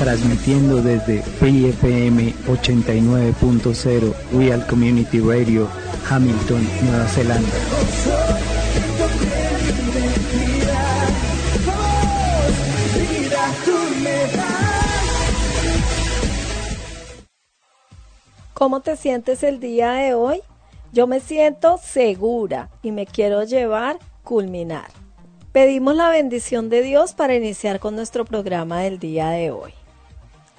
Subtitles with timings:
[0.00, 5.68] transmitiendo desde FM 89.0 Real Community Radio,
[6.08, 7.48] Hamilton, Nueva Zelanda.
[18.54, 20.40] ¿Cómo te sientes el día de hoy?
[20.92, 24.88] Yo me siento segura y me quiero llevar culminar.
[25.52, 29.74] Pedimos la bendición de Dios para iniciar con nuestro programa del día de hoy.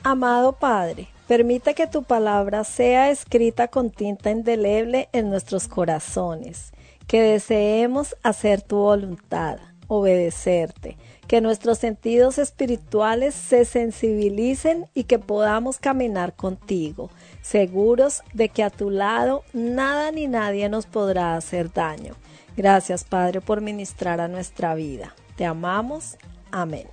[0.04, 6.74] Amado Padre, permite que tu palabra sea escrita con tinta indeleble en nuestros corazones,
[7.06, 10.98] que deseemos hacer tu voluntad, obedecerte,
[11.28, 17.11] que nuestros sentidos espirituales se sensibilicen y que podamos caminar contigo,
[17.44, 22.16] seguros de que a tu lado nada ni nadie nos podrá hacer daño.
[22.58, 25.14] Gracias Padre por ministrar a nuestra vida.
[25.36, 26.17] Te amamos.
[26.50, 26.88] Amén.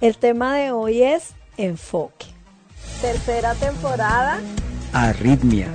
[0.00, 2.26] El tema de hoy es enfoque.
[3.00, 4.40] Tercera temporada.
[4.92, 5.68] Arritmia.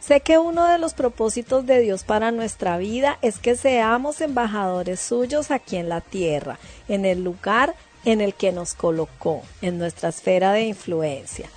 [0.00, 4.98] Sé que uno de los propósitos de Dios para nuestra vida es que seamos embajadores
[4.98, 6.58] suyos aquí en la tierra,
[6.88, 7.74] en el lugar
[8.04, 11.48] en el que nos colocó, en nuestra esfera de influencia.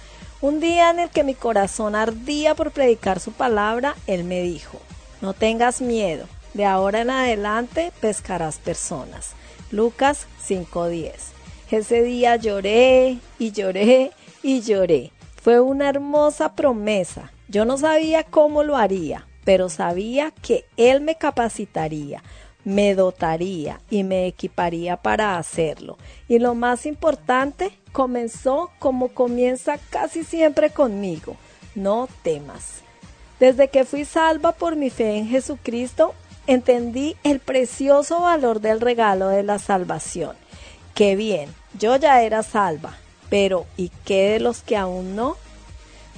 [0.41, 4.79] Un día en el que mi corazón ardía por predicar su palabra, Él me dijo,
[5.21, 9.31] no tengas miedo, de ahora en adelante pescarás personas.
[9.71, 11.32] Lucas 5:10.
[11.73, 14.11] Ese día lloré y lloré
[14.43, 15.11] y lloré.
[15.41, 17.31] Fue una hermosa promesa.
[17.47, 22.21] Yo no sabía cómo lo haría, pero sabía que Él me capacitaría,
[22.63, 25.97] me dotaría y me equiparía para hacerlo.
[26.27, 31.37] Y lo más importante, comenzó como comienza casi siempre conmigo.
[31.73, 32.83] No temas.
[33.39, 36.13] Desde que fui salva por mi fe en Jesucristo,
[36.45, 40.35] entendí el precioso valor del regalo de la salvación.
[40.93, 42.97] Qué bien, yo ya era salva,
[43.29, 45.37] pero ¿y qué de los que aún no?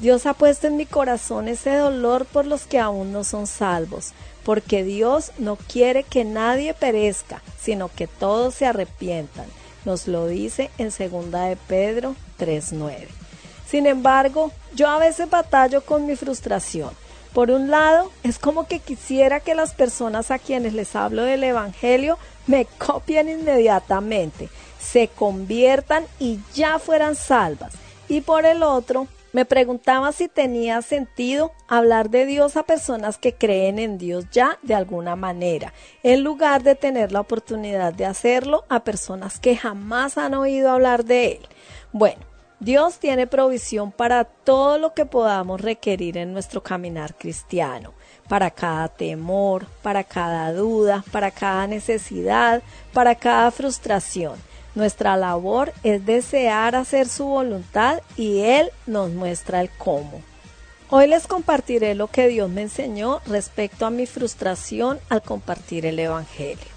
[0.01, 4.11] Dios ha puesto en mi corazón ese dolor por los que aún no son salvos,
[4.43, 9.45] porque Dios no quiere que nadie perezca, sino que todos se arrepientan.
[9.85, 13.07] Nos lo dice en 2 de Pedro 3:9.
[13.65, 16.91] Sin embargo, yo a veces batallo con mi frustración.
[17.35, 21.43] Por un lado, es como que quisiera que las personas a quienes les hablo del
[21.43, 24.47] Evangelio me copien inmediatamente,
[24.79, 27.73] se conviertan y ya fueran salvas.
[28.07, 33.33] Y por el otro, me preguntaba si tenía sentido hablar de Dios a personas que
[33.33, 35.73] creen en Dios ya de alguna manera,
[36.03, 41.03] en lugar de tener la oportunidad de hacerlo a personas que jamás han oído hablar
[41.03, 41.47] de Él.
[41.91, 42.21] Bueno,
[42.59, 47.93] Dios tiene provisión para todo lo que podamos requerir en nuestro caminar cristiano,
[48.29, 52.63] para cada temor, para cada duda, para cada necesidad,
[52.93, 54.35] para cada frustración.
[54.73, 60.21] Nuestra labor es desear hacer su voluntad y Él nos muestra el cómo.
[60.89, 65.99] Hoy les compartiré lo que Dios me enseñó respecto a mi frustración al compartir el
[65.99, 66.75] Evangelio.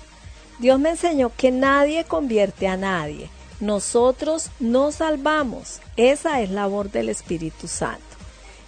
[0.58, 3.31] Dios me enseñó que nadie convierte a nadie.
[3.60, 5.81] Nosotros nos salvamos.
[5.96, 8.02] Esa es labor del Espíritu Santo.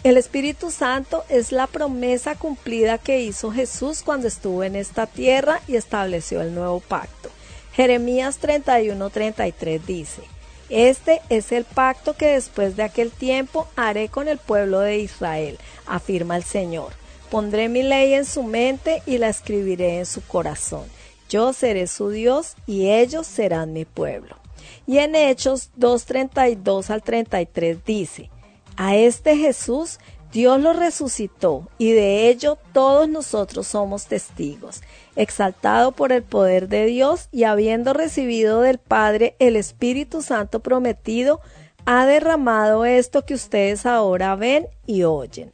[0.03, 5.61] El Espíritu Santo es la promesa cumplida que hizo Jesús cuando estuvo en esta tierra
[5.69, 7.29] y estableció el nuevo pacto.
[7.73, 10.23] Jeremías 31:33 dice,
[10.71, 15.59] Este es el pacto que después de aquel tiempo haré con el pueblo de Israel,
[15.87, 16.95] afirma el Señor.
[17.31, 20.87] Pondré mi ley en su mente y la escribiré en su corazón.
[21.29, 24.40] Yo seré su Dios y ellos serán mi pueblo.
[24.91, 28.29] Y en Hechos 2.32 al 33 dice,
[28.77, 30.01] a este Jesús
[30.33, 34.83] Dios lo resucitó y de ello todos nosotros somos testigos.
[35.15, 41.41] Exaltado por el poder de Dios y habiendo recibido del Padre el Espíritu Santo prometido,
[41.87, 45.53] ha derramado esto que ustedes ahora ven y oyen.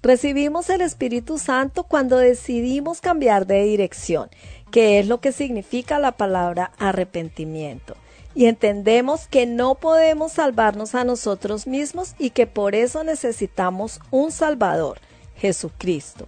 [0.00, 4.30] Recibimos el Espíritu Santo cuando decidimos cambiar de dirección,
[4.70, 7.94] que es lo que significa la palabra arrepentimiento
[8.34, 14.32] y entendemos que no podemos salvarnos a nosotros mismos y que por eso necesitamos un
[14.32, 14.98] Salvador,
[15.36, 16.26] Jesucristo,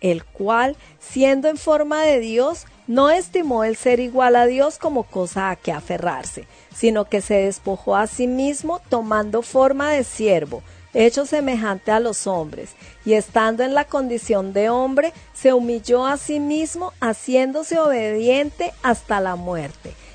[0.00, 5.04] el cual, siendo en forma de Dios, no estimó el ser igual a Dios como
[5.04, 10.62] cosa a que aferrarse, sino que se despojó a sí mismo tomando forma de siervo,
[10.92, 12.70] hecho semejante a los hombres,
[13.04, 19.20] y estando en la condición de hombre, se humilló a sí mismo, haciéndose obediente hasta
[19.20, 19.94] la muerte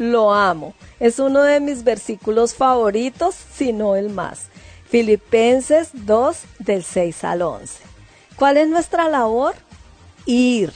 [0.00, 0.74] lo amo.
[0.98, 4.46] Es uno de mis versículos favoritos, si no el más.
[4.88, 7.82] Filipenses 2 del 6 al 11.
[8.34, 9.54] ¿Cuál es nuestra labor?
[10.24, 10.72] Ir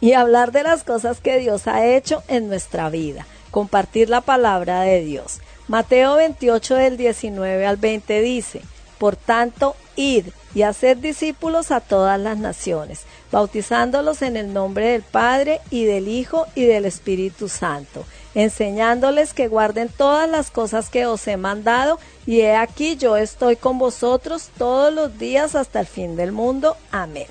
[0.00, 4.82] y hablar de las cosas que Dios ha hecho en nuestra vida, compartir la palabra
[4.82, 5.40] de Dios.
[5.66, 8.60] Mateo 28 del 19 al 20 dice,
[8.98, 15.02] Por tanto, id y haced discípulos a todas las naciones, bautizándolos en el nombre del
[15.02, 18.04] Padre y del Hijo y del Espíritu Santo
[18.34, 23.56] enseñándoles que guarden todas las cosas que os he mandado, y he aquí yo estoy
[23.56, 26.76] con vosotros todos los días hasta el fin del mundo.
[26.90, 27.26] Amén.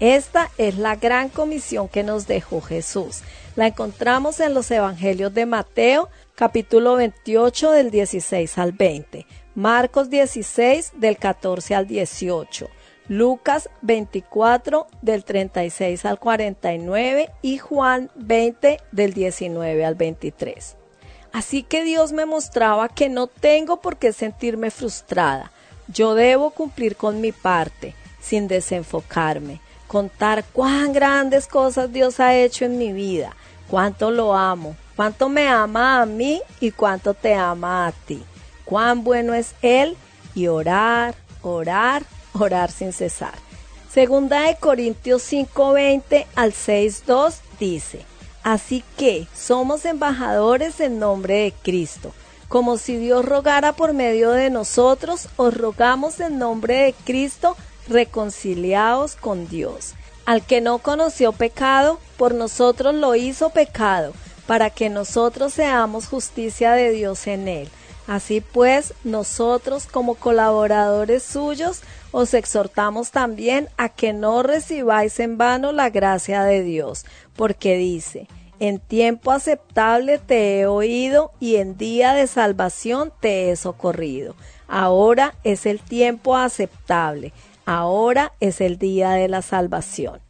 [0.00, 3.22] Esta es la gran comisión que nos dejó Jesús.
[3.56, 9.26] La encontramos en los Evangelios de Mateo, capítulo 28 del 16 al 20,
[9.56, 12.68] Marcos 16 del 14 al 18,
[13.08, 20.76] Lucas 24 del 36 al 49 y Juan 20 del 19 al 23.
[21.32, 25.52] Así que Dios me mostraba que no tengo por qué sentirme frustrada.
[25.88, 32.66] Yo debo cumplir con mi parte, sin desenfocarme, contar cuán grandes cosas Dios ha hecho
[32.66, 33.34] en mi vida,
[33.70, 38.22] cuánto lo amo, cuánto me ama a mí y cuánto te ama a ti,
[38.66, 39.96] cuán bueno es Él
[40.34, 42.02] y orar, orar
[42.38, 43.34] orar sin cesar.
[43.92, 48.04] Segunda de Corintios 5:20 al 6:2 dice,
[48.42, 52.12] Así que somos embajadores en nombre de Cristo.
[52.48, 57.56] Como si Dios rogara por medio de nosotros, os rogamos en nombre de Cristo,
[57.88, 59.94] reconciliaos con Dios.
[60.24, 64.12] Al que no conoció pecado, por nosotros lo hizo pecado,
[64.46, 67.68] para que nosotros seamos justicia de Dios en él.
[68.06, 75.72] Así pues, nosotros como colaboradores suyos os exhortamos también a que no recibáis en vano
[75.72, 77.04] la gracia de Dios,
[77.36, 78.28] porque dice,
[78.60, 84.34] en tiempo aceptable te he oído y en día de salvación te he socorrido.
[84.66, 87.32] Ahora es el tiempo aceptable,
[87.64, 90.20] ahora es el día de la salvación.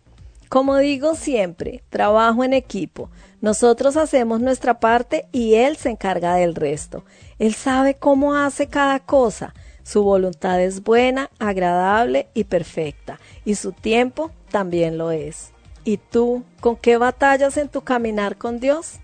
[0.49, 3.11] Como digo siempre, trabajo en equipo.
[3.41, 7.05] Nosotros hacemos nuestra parte y Él se encarga del resto.
[7.39, 9.55] Él sabe cómo hace cada cosa.
[9.89, 15.53] Su voluntad es buena, agradable y perfecta, y su tiempo también lo es.
[15.83, 19.01] ¿Y tú, con qué batallas en tu caminar con Dios?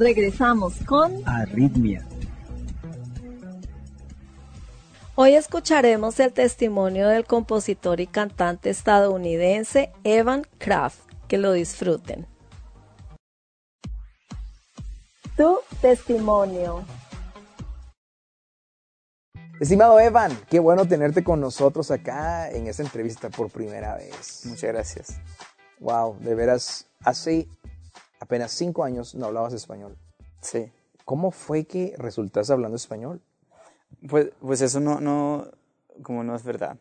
[0.00, 2.02] Regresamos con Arritmia.
[5.14, 11.00] Hoy escucharemos el testimonio del compositor y cantante estadounidense Evan Kraft.
[11.28, 12.26] Que lo disfruten.
[15.36, 16.82] Tu testimonio.
[19.60, 24.46] Estimado Evan, qué bueno tenerte con nosotros acá en esta entrevista por primera vez.
[24.46, 25.20] Muchas gracias.
[25.78, 27.46] Wow, de veras, hace
[28.30, 29.98] apenas cinco años no hablabas español.
[30.40, 30.70] Sí.
[31.04, 33.20] ¿Cómo fue que resultaste hablando español?
[34.08, 35.48] Pues, pues eso no, no,
[36.04, 36.76] como no es verdad.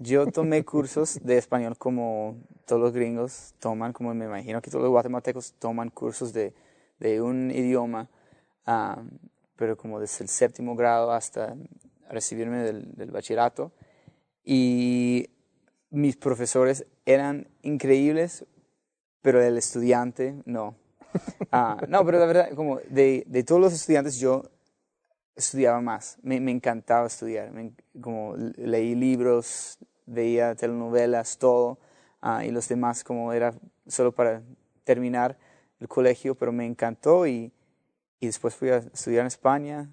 [0.00, 4.82] Yo tomé cursos de español como todos los gringos toman, como me imagino que todos
[4.82, 6.52] los guatemaltecos toman cursos de,
[6.98, 8.08] de un idioma,
[8.66, 9.00] ah,
[9.54, 11.54] pero como desde el séptimo grado hasta
[12.08, 13.70] recibirme del, del bachillerato.
[14.44, 15.30] Y
[15.90, 18.46] mis profesores eran increíbles,
[19.22, 20.76] pero el estudiante no.
[21.50, 24.44] Ah, no, pero la verdad, como de, de todos los estudiantes, yo
[25.40, 26.18] estudiaba más.
[26.22, 27.52] Me, encantaba estudiar.
[28.00, 31.78] como leí libros, veía telenovelas, todo.
[32.20, 33.54] Ah, y los demás como era
[33.86, 34.42] solo para
[34.84, 35.38] terminar
[35.80, 37.52] el colegio, pero me encantó y,
[38.20, 39.90] y después fui a estudiar en España,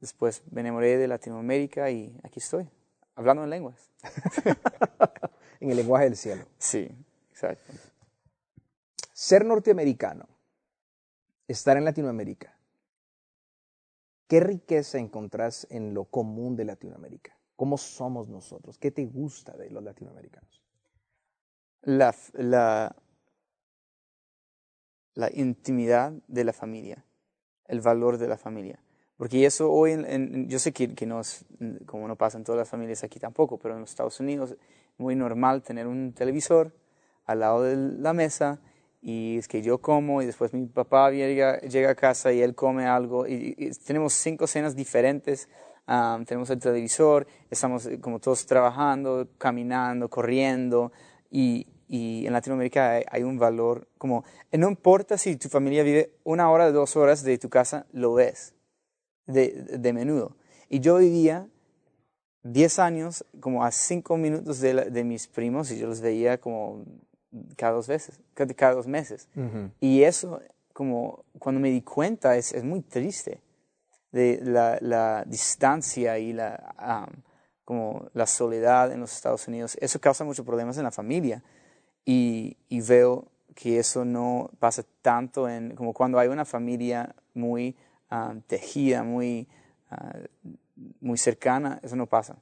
[0.00, 2.68] después me enamoré de Latinoamérica y aquí estoy,
[3.16, 3.90] hablando en lenguas.
[5.60, 6.44] en el lenguaje del cielo.
[6.58, 6.90] Sí,
[7.30, 7.72] exacto.
[9.20, 10.26] Ser norteamericano,
[11.46, 12.56] estar en Latinoamérica,
[14.26, 17.38] ¿qué riqueza encontrás en lo común de Latinoamérica?
[17.54, 18.78] ¿Cómo somos nosotros?
[18.78, 20.62] ¿Qué te gusta de los latinoamericanos?
[21.82, 22.14] La,
[25.34, 27.04] intimidad de la familia,
[27.66, 28.82] el valor de la familia.
[29.18, 30.02] Porque eso hoy,
[30.46, 31.44] yo sé que, que no es,
[31.84, 34.58] como no pasa en todas las familias aquí tampoco, pero en los Estados Unidos es
[34.96, 36.74] muy normal tener un televisor
[37.26, 38.62] al lado de la mesa
[39.02, 42.54] y es que yo como y después mi papá llega, llega a casa y él
[42.54, 45.48] come algo y, tenemos cinco cenas diferentes,
[46.26, 50.92] tenemos el televisor, estamos eh, como todos trabajando, caminando, corriendo
[51.30, 56.12] y, y en Latinoamérica hay, un valor como, eh, no importa si tu familia vive
[56.22, 58.54] una hora, dos horas de tu casa, lo ves
[59.26, 60.36] de, de menudo.
[60.68, 61.48] Y yo vivía
[62.44, 66.84] 10 años como a 5 minutos de, de, mis primos y yo los veía como
[67.56, 69.28] cada dos veces, cada, dos meses.
[69.80, 70.40] Y eso,
[70.72, 73.40] como cuando me di cuenta, es, es muy triste
[74.12, 77.08] de la, la distancia y la,
[77.64, 79.76] como la soledad en los Estados Unidos.
[79.80, 81.42] Eso causa muchos problemas en la familia
[82.04, 82.56] y,
[82.88, 87.76] veo que eso no pasa tanto en, como cuando hay una familia muy
[88.48, 89.46] tejida, muy,
[89.90, 90.18] ah,
[91.00, 92.36] muy cercana, eso no pasa.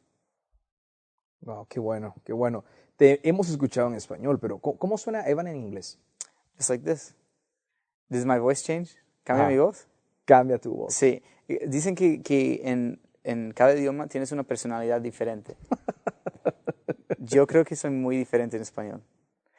[1.42, 2.64] Wow, qué bueno, qué bueno.
[2.98, 6.00] Te hemos escuchado en español, pero ¿cómo, suena Evan en inglés?
[6.56, 7.14] Just like this.
[8.08, 8.96] Does my voice change?
[9.22, 9.86] ¿Cambia mi voz?
[10.24, 10.94] Cambia tu voz.
[10.94, 11.22] Sí.
[11.68, 15.56] Dicen que, que en, en cada idioma tienes una personalidad diferente.
[17.18, 19.00] Yo creo que soy muy diferente en español.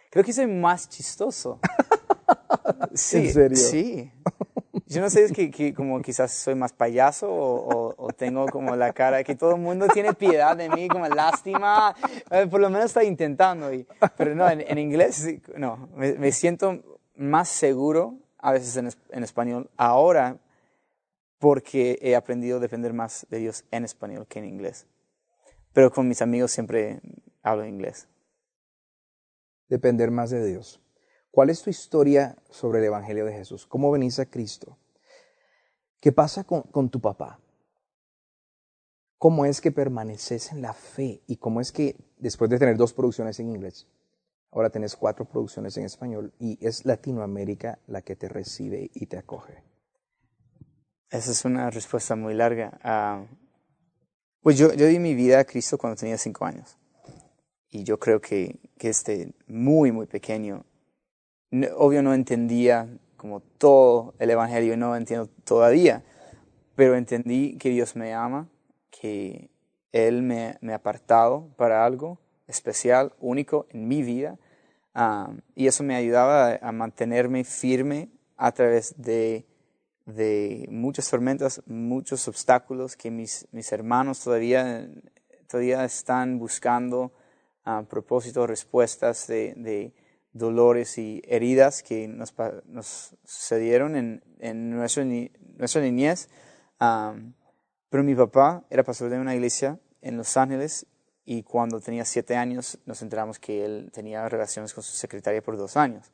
[0.09, 1.59] Creo que soy más chistoso.
[2.93, 3.57] Sí, ¿En serio?
[3.57, 4.11] Sí.
[4.89, 9.23] Yo no sé, es que, como quizás soy más payaso o, tengo como la cara
[9.23, 11.95] que todo el mundo tiene piedad de mí, como lástima.
[12.31, 13.69] Eh, por lo menos está intentando.
[14.17, 15.25] Pero no, en, inglés,
[15.55, 15.89] no.
[15.95, 20.37] Me, siento más seguro a veces en, en español ahora
[21.37, 24.87] porque he aprendido a depender más de Dios en español que en inglés.
[25.71, 26.99] Pero con mis amigos siempre
[27.41, 28.09] hablo inglés
[29.69, 30.81] depender más de Dios.
[31.39, 33.65] ¿Cuál es tu historia sobre el Evangelio de Jesús?
[33.65, 34.77] ¿Cómo venís a Cristo?
[36.01, 37.39] ¿Qué pasa con, tu papá?
[39.17, 41.23] ¿Cómo es que permaneces en la fe?
[41.27, 43.87] ¿Y cómo es que después de tener dos producciones en inglés,
[44.51, 49.17] ahora tenés cuatro producciones en español y es Latinoamérica la que te recibe y te
[49.17, 49.63] acoge?
[51.09, 52.77] Esa es una respuesta muy larga.
[52.83, 53.25] Ah,
[54.41, 56.77] pues yo, yo di mi vida a Cristo cuando tenía cinco años
[57.69, 60.65] y yo creo que, que este muy, muy pequeño,
[61.75, 66.03] obvio no entendía como todo el Evangelio, no entiendo todavía,
[66.75, 68.47] pero entendí que Dios me ama,
[68.89, 69.49] que
[69.91, 74.37] Él me, me ha apartado para algo especial, único en mi vida,
[75.55, 79.45] y eso me ayudaba a, mantenerme firme a través de,
[80.05, 84.89] de muchas tormentas, muchos obstáculos que mis, mis hermanos todavía,
[85.47, 87.13] todavía están buscando
[87.63, 89.93] a propósito, respuestas de,
[90.33, 92.33] dolores y heridas que nos,
[92.65, 96.29] nos sucedieron en, en nuestra, nuestra niñez.
[96.77, 100.85] pero mi papá era pastor de una iglesia en Los Ángeles
[101.25, 105.57] y cuando tenía siete años nos enteramos que él tenía relaciones con su secretaria por
[105.57, 106.11] dos años.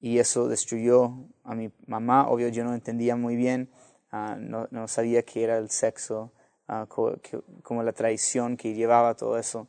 [0.00, 1.12] Y eso destruyó
[1.42, 2.28] a mi mamá.
[2.28, 3.70] Obvio, yo no entendía muy bien,
[4.12, 6.32] ah, no, no, sabía qué era el sexo,
[6.68, 9.66] ah, como, la traición que llevaba todo eso.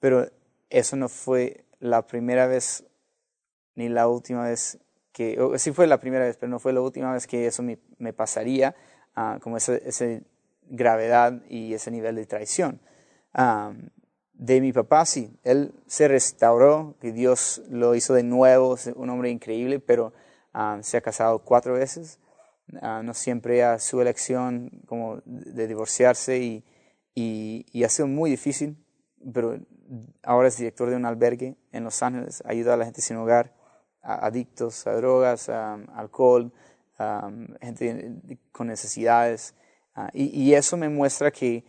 [0.00, 0.30] Pero
[0.70, 2.84] eso no fue la primera vez
[3.74, 4.78] ni la última vez
[5.12, 7.78] que, sí fue la primera vez, pero no fue la última vez que eso me,
[7.98, 8.74] me pasaría,
[9.16, 9.74] uh, como esa,
[10.68, 12.80] gravedad y ese nivel de traición.
[14.32, 19.30] de mi papá, sí, él se restauró, que Dios lo hizo de nuevo, un hombre
[19.30, 20.12] increíble, pero
[20.80, 22.20] se ha casado cuatro veces,
[22.68, 26.64] no siempre a su elección como de divorciarse y,
[27.14, 28.76] y, y ha sido muy difícil,
[29.34, 29.58] pero
[30.22, 33.52] ahora es director de un albergue en Los Ángeles, ayuda a la gente sin hogar,
[34.02, 36.52] adictos a drogas, a, alcohol,
[36.98, 38.16] a, gente
[38.50, 39.54] con necesidades.
[39.94, 41.64] Ah, y, eso me muestra que,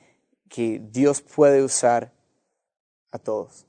[0.50, 2.12] que Dios puede usar
[3.12, 3.68] a todos.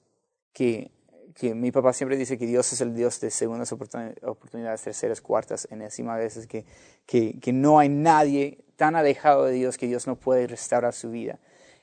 [0.52, 0.92] Que,
[1.34, 5.66] que mi papá siempre dice que Dios es el Dios de segundas oportunidades, terceras, cuartas,
[5.70, 6.64] enésimas veces, que,
[7.06, 11.10] que, que no hay nadie tan alejado de Dios que Dios no puede restaurar su
[11.10, 11.40] vida.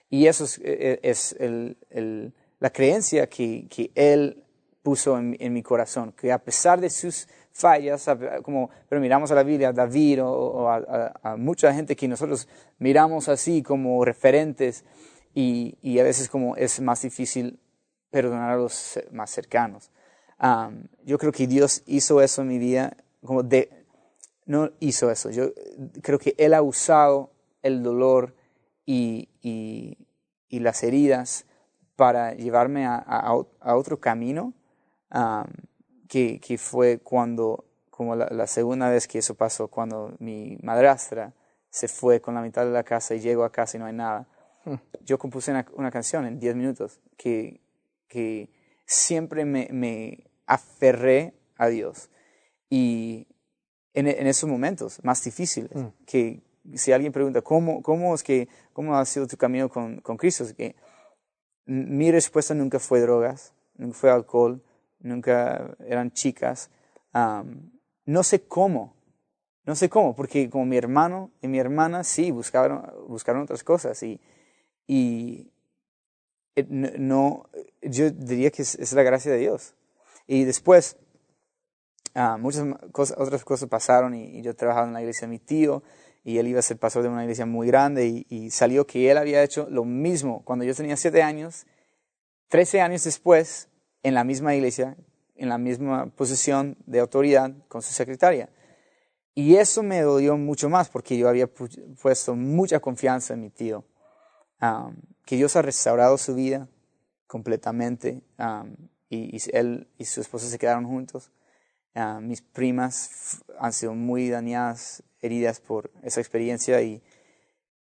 [0.10, 2.32] Y eso es, e, e,
[2.62, 4.44] la creencia que, Él
[4.84, 8.08] puso en, mi corazón, que a pesar de sus fallas,
[8.44, 12.48] como, pero miramos a la Biblia, a David o, a, mucha gente que nosotros
[12.78, 14.86] miramos así como referentes
[15.34, 17.60] y, a veces como es más difícil
[18.12, 19.90] perdonar a los más cercanos.
[21.04, 22.96] yo creo que Dios hizo eso en mi vida,
[23.26, 23.70] como de,
[24.46, 25.52] no hizo eso, yo
[26.04, 27.32] creo que Él ha usado
[27.64, 28.36] el dolor
[28.86, 29.98] y, y,
[30.60, 31.46] las heridas
[32.02, 34.56] para llevarme a, a, otro camino,
[36.08, 41.36] que, que, fue cuando, como la, segunda vez que eso pasó, cuando mi madrastra
[41.70, 43.94] se fue con la mitad de la casa y llego a casa y no hay
[43.94, 44.28] nada.
[44.66, 44.78] Hmm.
[45.06, 47.62] Yo compuse una, una canción en 10 minutos que,
[48.08, 48.50] que
[48.88, 52.10] siempre me, me, aferré a Dios.
[52.68, 53.28] Y
[53.94, 55.90] en, en esos momentos más difíciles, hmm.
[56.08, 56.42] que,
[56.74, 60.46] si alguien pregunta, ¿cómo, cómo, es que, cómo ha sido tu camino con, con Cristo?
[60.46, 60.76] Es que
[61.66, 64.62] mi respuesta nunca fue drogas, nunca fue alcohol,
[65.00, 66.70] nunca eran chicas.
[67.14, 68.96] no sé cómo,
[69.66, 74.02] no sé cómo, porque como mi hermano y mi hermana sí buscaron, buscaron otras cosas
[74.04, 74.20] y,
[74.88, 75.52] y
[76.56, 77.50] eh, no,
[77.82, 79.76] yo diría que es, la gracia de Dios.
[80.28, 80.98] Y después,
[82.40, 85.84] muchas cosas, otras cosas pasaron y, yo trabajaba en la iglesia de mi tío
[86.24, 89.18] y él iba a ser pastor de una iglesia muy grande y, salió que él
[89.18, 91.66] había hecho lo mismo cuando yo tenía siete años,
[92.48, 93.70] trece años después,
[94.04, 94.98] en la misma iglesia,
[95.36, 98.50] en la misma posición de autoridad con su secretaria.
[99.34, 103.86] Y eso me dolió mucho más porque yo había puesto mucha confianza en mi tío,
[104.62, 106.68] um, que Dios ha restaurado su vida
[107.28, 108.76] completamente um,
[109.10, 111.32] y, él y su esposa se quedaron juntos.
[111.96, 117.02] Uh, mis primas han sido muy dañadas heridas por esa experiencia y,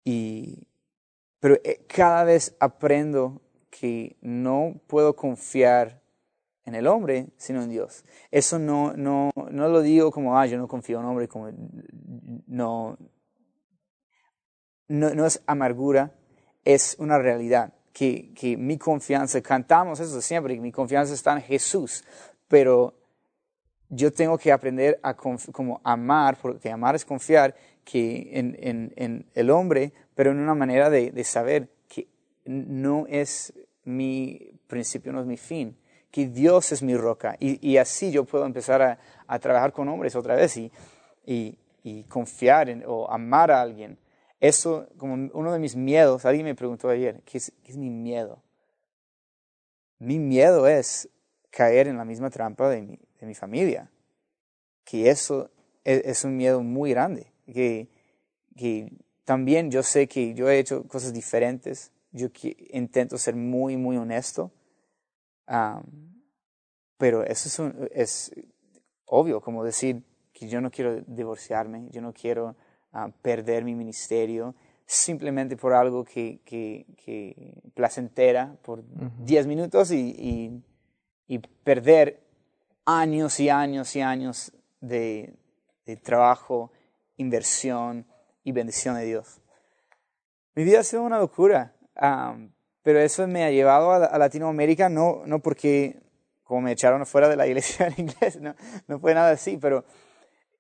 [0.04, 0.66] y
[1.40, 6.02] pero eh, cada vez aprendo que no puedo confiar
[6.64, 8.04] en el hombre, sino en Dios.
[8.30, 11.50] Eso no, no, no lo digo como, ah, yo no confío en hombre, como,
[12.46, 12.98] no,
[14.88, 16.14] no, no es amargura,
[16.64, 17.72] es una realidad.
[17.92, 22.04] Que, que mi confianza, cantamos eso siempre, que mi confianza está en Jesús,
[22.46, 22.94] pero
[23.90, 29.26] yo tengo que aprender a como amar, porque amar es confiar que en, en, en,
[29.34, 32.06] el hombre, pero en una manera de, de, saber que
[32.44, 35.76] no es mi principio, no es mi fin,
[36.10, 37.36] que Dios es mi roca.
[37.40, 40.70] Y, así yo puedo empezar a, a, trabajar con hombres otra vez y,
[41.24, 43.98] y, y confiar en, o amar a alguien.
[44.38, 47.88] Eso, como uno de mis miedos, alguien me preguntó ayer, ¿qué es, qué es mi
[47.88, 48.42] miedo?
[49.98, 51.08] Mi miedo es
[51.50, 53.90] caer en la misma trampa de mi, de mi familia.
[54.84, 55.50] Que eso
[55.84, 57.32] es, un miedo muy grande.
[57.52, 57.88] Que,
[58.56, 58.92] que,
[59.24, 61.92] también yo sé que yo he hecho cosas diferentes.
[62.12, 62.28] Yo
[62.70, 64.50] intento ser muy, muy honesto.
[66.96, 68.32] pero eso es, es
[69.04, 70.02] obvio, como decir
[70.32, 72.56] que yo no quiero divorciarme, yo no quiero
[72.92, 74.54] ah, perder mi ministerio
[74.86, 78.82] simplemente por algo que, que, que placentera por
[79.24, 80.62] 10 minutos y, y,
[81.26, 82.20] y, perder
[82.88, 85.34] años y años y años de,
[86.02, 86.72] trabajo,
[87.18, 88.06] inversión
[88.44, 89.42] y bendición de Dios.
[90.54, 91.74] Mi vida ha sido una locura,
[92.82, 96.00] pero eso me ha llevado a, Latinoamérica, no, no porque
[96.42, 98.54] como me echaron fuera de la iglesia en inglés, no,
[98.86, 99.84] no fue nada así, pero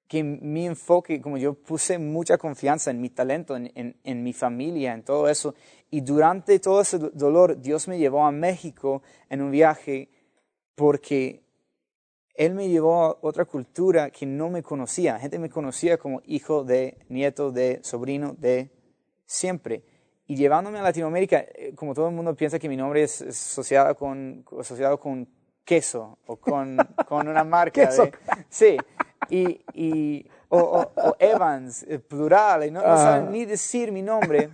[0.06, 4.34] que mi enfoque, como yo puse mucha confianza en mi talento, en, en, en, mi
[4.34, 5.54] familia, en todo eso,
[5.90, 10.10] y durante todo ese dolor Dios me llevó a México en un viaje
[10.74, 11.47] porque
[12.38, 15.14] él me llevó a otra cultura que no me conocía.
[15.14, 18.70] La gente me conocía como hijo de, nieto de, sobrino de,
[19.26, 19.82] siempre.
[20.28, 23.96] Y llevándome a Latinoamérica, eh, como todo el mundo piensa que mi nombre es asociado
[23.96, 25.28] con, asociado con
[25.64, 26.76] queso o con,
[27.08, 27.88] con una marca.
[27.88, 28.08] queso.
[28.48, 28.76] sí.
[29.28, 34.48] Y, y o, Evans, eh, plural, y no, no saben ni decir mi nombre,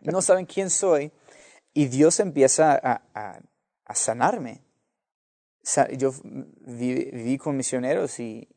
[0.00, 1.12] no saben quién soy.
[1.74, 3.38] Y Dios empieza a, a,
[3.84, 4.65] a sanarme
[5.96, 6.12] yo
[6.60, 8.48] viví, con misioneros y,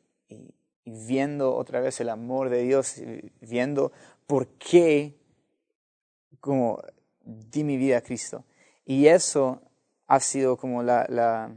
[0.84, 2.96] viendo otra vez el amor de Dios,
[3.40, 3.92] viendo
[4.26, 5.14] por qué
[6.40, 6.82] como
[7.22, 8.44] di mi vida a Cristo.
[8.84, 9.62] Y eso
[10.06, 11.54] ha sido como la, la,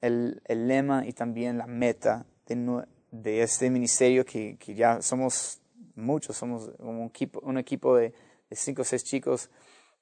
[0.00, 5.60] el, el, lema y también la meta de, de este ministerio que, que, ya somos
[5.96, 8.12] muchos, somos como un equipo, un equipo de,
[8.48, 9.50] de cinco o seis chicos,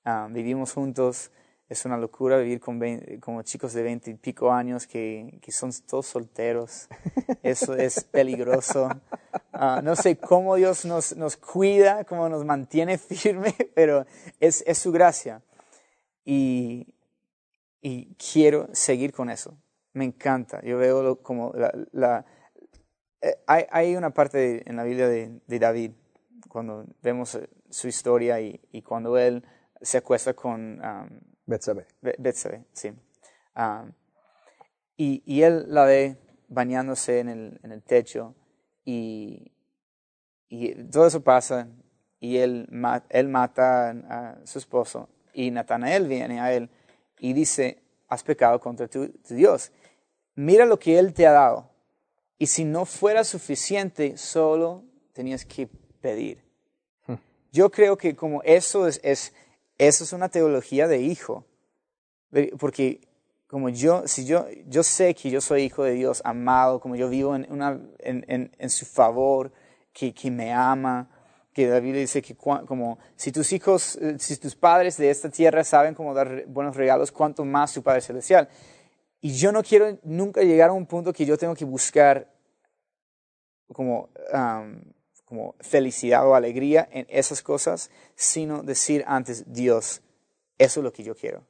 [0.04, 1.30] ah, vivimos juntos,
[1.68, 2.80] es una locura vivir con
[3.20, 6.88] como chicos de veinte y pico años que, que, son todos solteros.
[7.42, 8.88] Eso es peligroso
[9.56, 14.04] Ah, no sé cómo Dios nos, nos cuida, cómo nos mantiene firme, pero
[14.40, 15.42] es, es su gracia.
[16.24, 16.92] Y,
[17.80, 19.56] y quiero seguir con eso.
[19.92, 20.60] Me encanta.
[20.62, 21.72] Yo veo como la...
[21.92, 22.26] la
[23.20, 25.92] eh, hay, hay, una parte en la Biblia de, de, David,
[26.48, 29.44] cuando vemos eh, su historia y, y cuando él
[29.80, 30.80] se acuesta con...
[30.84, 31.86] Um, Betsabe.
[32.00, 32.92] Betsabe, sí.
[33.56, 33.92] Um,
[34.96, 36.16] y, y, él la ve
[36.48, 38.34] bañándose en el, en el techo
[38.84, 39.52] y,
[40.48, 41.68] y, todo eso pasa
[42.20, 42.68] y él,
[43.10, 46.70] él mata a su esposo y Natanael viene a él
[47.18, 49.72] y dice, has pecado contra tu, Dios.
[50.34, 51.70] Mira lo que Él te ha dado.
[52.38, 55.68] Y si no fuera suficiente, solo tenías que
[56.00, 56.42] pedir.
[57.06, 57.14] Hmm.
[57.52, 59.32] Yo creo que como eso es, es,
[59.86, 61.44] eso es una teología de hijo.
[62.58, 63.00] Porque
[63.46, 67.08] como yo, si yo, yo sé que yo soy hijo de Dios, amado, como yo
[67.08, 67.46] vivo en,
[68.00, 69.52] en, en, su favor,
[69.92, 71.08] que, que me ama,
[71.52, 75.62] que David dice que como si tus hijos, eh, si tus padres de esta tierra
[75.62, 78.48] saben cómo dar buenos regalos, cuánto más tu Padre Celestial.
[79.20, 82.28] Y yo no quiero nunca llegar a un punto que yo tengo que buscar
[83.72, 84.08] como,
[85.34, 90.00] como felicidad o alegría en esas cosas, sino decir antes, Dios,
[90.58, 91.42] eso es lo que yo quiero.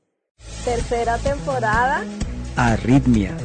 [0.64, 2.02] Tercera temporada.
[2.56, 3.36] Arritmia.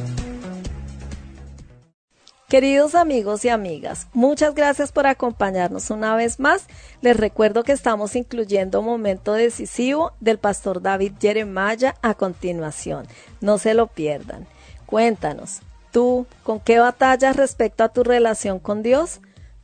[2.48, 6.66] Queridos amigos y amigas, muchas gracias por acompañarnos una vez más.
[7.02, 13.06] Les recuerdo que estamos incluyendo momento decisivo del pastor David Jeremiah a continuación.
[13.42, 14.46] No se lo pierdan.
[14.86, 15.60] Cuéntanos,
[15.92, 19.20] ¿tú con qué batallas respecto a tu relación con Dios?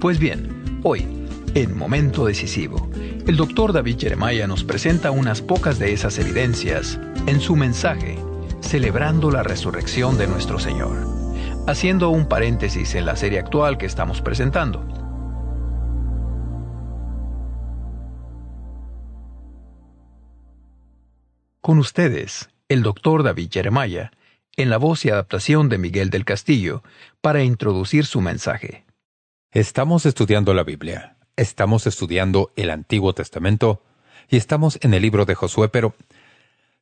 [0.00, 1.06] Pues bien, hoy
[1.54, 2.88] en Momento Decisivo,
[3.26, 8.18] el doctor David Jeremiah nos presenta unas pocas de esas evidencias en su mensaje,
[8.60, 10.96] celebrando la resurrección de nuestro Señor,
[11.66, 14.97] haciendo un paréntesis en la serie actual que estamos presentando.
[21.68, 24.10] Con ustedes, el doctor David Jeremiah,
[24.56, 26.82] en la voz y adaptación de Miguel del Castillo,
[27.20, 28.86] para introducir su mensaje.
[29.52, 33.82] Estamos estudiando la Biblia Estamos estudiando el Antiguo Testamento
[34.30, 35.94] y estamos en el libro de Josué, pero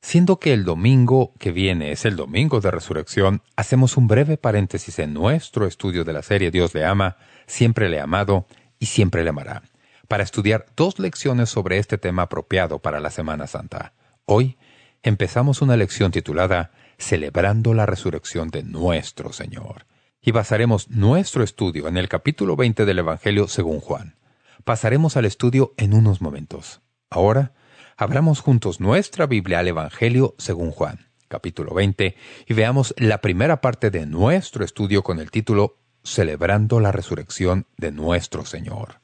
[0.03, 5.01] siendo que el domingo que viene es el domingo de resurrección, hacemos un breve paréntesis
[5.01, 7.17] en nuestro estudio de la serie Dios le ama,
[7.49, 8.47] siempre le ha amado
[8.79, 9.65] y siempre le amará,
[10.07, 13.93] para estudiar dos lecciones sobre este tema apropiado para la Semana Santa.
[14.27, 14.57] Hoy
[15.03, 19.87] empezamos una lección titulada Celebrando la resurrección de nuestro Señor.
[20.21, 24.17] Y basaremos nuestro estudio en el capítulo 20 del Evangelio según Juan.
[24.65, 26.81] Pasaremos al estudio en unos momentos.
[27.11, 27.53] Ahora,
[27.97, 32.17] abramos juntos nuestra Biblia al Evangelio según Juan, capítulo 20,
[32.49, 37.93] y veamos la primera parte de nuestro estudio con el título Celebrando la resurrección de
[37.93, 39.01] nuestro Señor.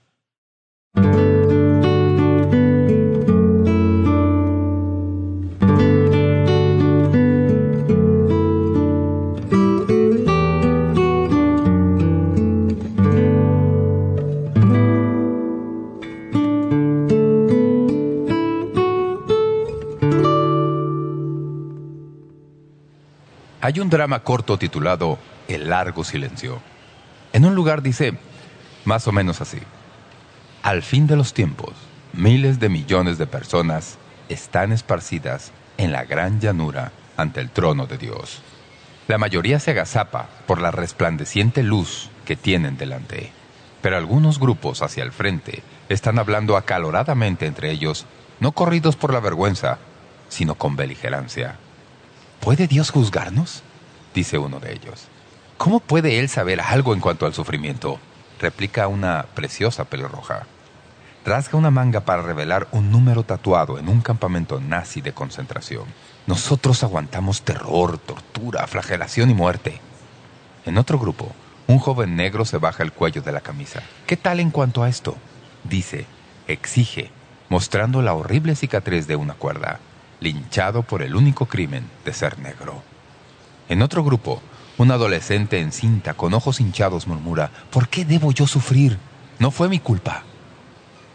[23.64, 26.60] Hay un drama corto titulado El largo silencio.
[27.32, 28.14] En un lugar dice
[28.84, 29.60] más o menos así.
[30.64, 31.70] Al fin de los tiempos,
[32.12, 33.98] miles de millones de personas
[34.28, 38.42] están esparcidas en la gran llanura ante el trono de Dios.
[39.06, 43.30] La mayoría se agazapa por la resplandeciente luz que tienen delante,
[43.80, 48.06] pero algunos grupos hacia el frente están hablando acaloradamente entre ellos,
[48.40, 49.78] no corridos por la vergüenza,
[50.28, 51.60] sino con beligerancia.
[52.42, 53.62] ¿Puede Dios juzgarnos?
[54.12, 55.06] dice uno de ellos.
[55.58, 58.00] ¿Cómo puede Él saber algo en cuanto al sufrimiento?
[58.40, 60.46] replica una preciosa pelirroja.
[61.24, 65.84] Rasga una manga para revelar un número tatuado en un campamento nazi de concentración.
[66.26, 69.80] Nosotros aguantamos terror, tortura, flagelación y muerte.
[70.66, 71.30] En otro grupo,
[71.68, 73.84] un joven negro se baja el cuello de la camisa.
[74.04, 75.16] ¿Qué tal en cuanto a esto?
[75.62, 76.06] Dice,
[76.48, 77.12] exige,
[77.48, 79.78] mostrando la horrible cicatriz de una cuerda,
[80.22, 82.82] linchado por el único crimen de ser negro.
[83.68, 84.42] En otro grupo,
[84.78, 88.98] un adolescente encinta con ojos hinchados murmura, ¿por qué debo yo sufrir?
[89.38, 90.22] No fue mi culpa.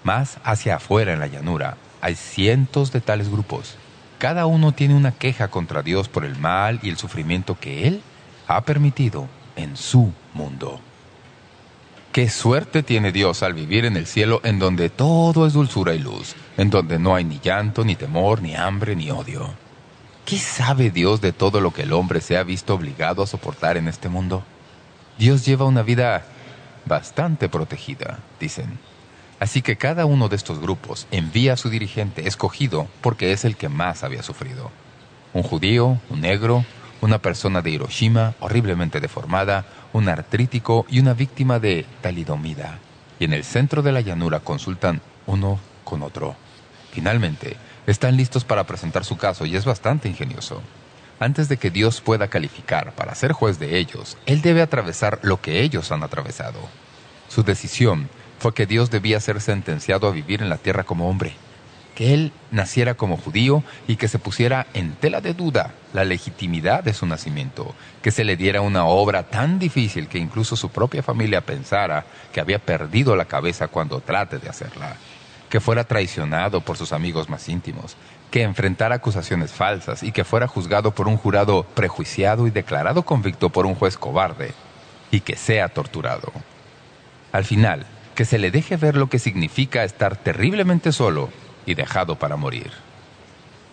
[0.03, 3.75] Más hacia afuera en la llanura hay cientos de tales grupos.
[4.19, 8.01] Cada uno tiene una queja contra Dios por el mal y el sufrimiento que Él
[8.47, 10.79] ha permitido en su mundo.
[12.11, 15.99] Qué suerte tiene Dios al vivir en el cielo en donde todo es dulzura y
[15.99, 19.53] luz, en donde no hay ni llanto, ni temor, ni hambre, ni odio.
[20.25, 23.77] ¿Qué sabe Dios de todo lo que el hombre se ha visto obligado a soportar
[23.77, 24.43] en este mundo?
[25.17, 26.25] Dios lleva una vida
[26.85, 28.79] bastante protegida, dicen.
[29.39, 33.55] Así que cada uno de estos grupos envía a su dirigente escogido porque es el
[33.55, 34.71] que más había sufrido.
[35.33, 36.65] Un judío, un negro,
[37.01, 42.79] una persona de Hiroshima horriblemente deformada, un artrítico y una víctima de talidomida.
[43.19, 46.35] Y en el centro de la llanura consultan uno con otro.
[46.97, 50.63] Finalmente, están listos para presentar su caso y es bastante ingenioso.
[51.19, 55.39] Antes de que Dios pueda calificar para ser juez de ellos, Él debe atravesar lo
[55.39, 56.57] que ellos han atravesado.
[57.29, 61.33] Su decisión fue que Dios debía ser sentenciado a vivir en la tierra como hombre,
[61.93, 66.83] que Él naciera como judío y que se pusiera en tela de duda la legitimidad
[66.83, 71.03] de su nacimiento, que se le diera una obra tan difícil que incluso su propia
[71.03, 74.97] familia pensara que había perdido la cabeza cuando trate de hacerla
[75.49, 77.95] que fuera traicionado por sus amigos más íntimos,
[78.31, 83.49] que enfrentara acusaciones falsas y que fuera juzgado por un jurado prejuiciado y declarado convicto
[83.49, 84.53] por un juez cobarde,
[85.11, 86.31] y que sea torturado.
[87.31, 91.29] Al final, que se le deje ver lo que significa estar terriblemente solo
[91.65, 92.71] y dejado para morir.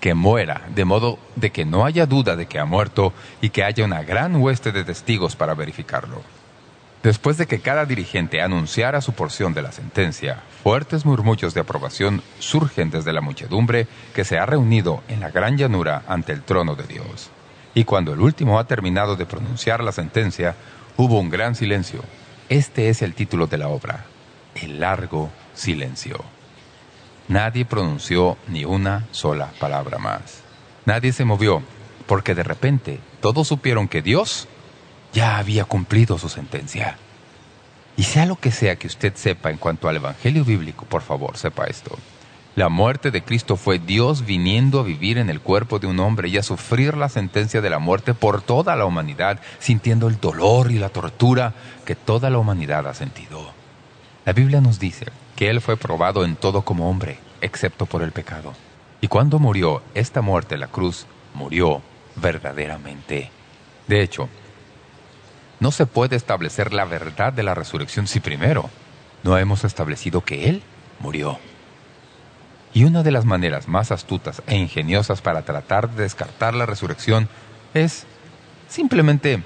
[0.00, 3.64] Que muera, de modo de que no haya duda de que ha muerto y que
[3.64, 6.20] haya una gran hueste de testigos para verificarlo.
[7.04, 12.22] Después de que cada dirigente anunciara su porción de la sentencia, fuertes murmullos de aprobación
[12.38, 16.76] surgen desde la muchedumbre que se ha reunido en la gran llanura ante el trono
[16.76, 17.28] de Dios.
[17.74, 20.56] Y cuando el último ha terminado de pronunciar la sentencia,
[20.96, 22.00] hubo un gran silencio.
[22.48, 24.06] Este es el título de la obra,
[24.54, 26.24] El largo silencio.
[27.28, 30.42] Nadie pronunció ni una sola palabra más.
[30.86, 31.62] Nadie se movió,
[32.06, 34.48] porque de repente todos supieron que Dios
[35.14, 36.98] ya había cumplido su sentencia.
[37.96, 41.38] Y sea lo que sea que usted sepa en cuanto al Evangelio bíblico, por favor,
[41.38, 41.96] sepa esto.
[42.56, 46.28] La muerte de Cristo fue Dios viniendo a vivir en el cuerpo de un hombre
[46.28, 50.70] y a sufrir la sentencia de la muerte por toda la humanidad, sintiendo el dolor
[50.70, 53.52] y la tortura que toda la humanidad ha sentido.
[54.24, 58.12] La Biblia nos dice que Él fue probado en todo como hombre, excepto por el
[58.12, 58.52] pecado.
[59.00, 61.82] Y cuando murió esta muerte la cruz, murió
[62.16, 63.30] verdaderamente.
[63.88, 64.28] De hecho,
[65.60, 68.70] no se puede establecer la verdad de la resurrección si primero
[69.22, 70.62] no hemos establecido que Él
[71.00, 71.38] murió.
[72.72, 77.28] Y una de las maneras más astutas e ingeniosas para tratar de descartar la resurrección
[77.72, 78.04] es
[78.68, 79.42] simplemente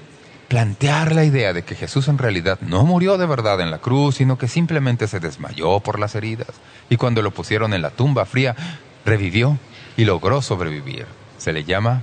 [0.48, 4.16] plantear la idea de que Jesús en realidad no murió de verdad en la cruz,
[4.16, 6.48] sino que simplemente se desmayó por las heridas.
[6.88, 8.56] Y cuando lo pusieron en la tumba fría,
[9.04, 9.58] revivió
[9.98, 11.06] y logró sobrevivir.
[11.36, 12.02] Se le llama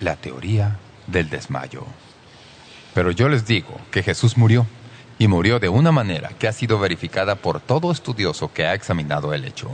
[0.00, 1.84] la teoría del desmayo.
[2.94, 4.66] Pero yo les digo que Jesús murió,
[5.18, 9.32] y murió de una manera que ha sido verificada por todo estudioso que ha examinado
[9.32, 9.70] el hecho.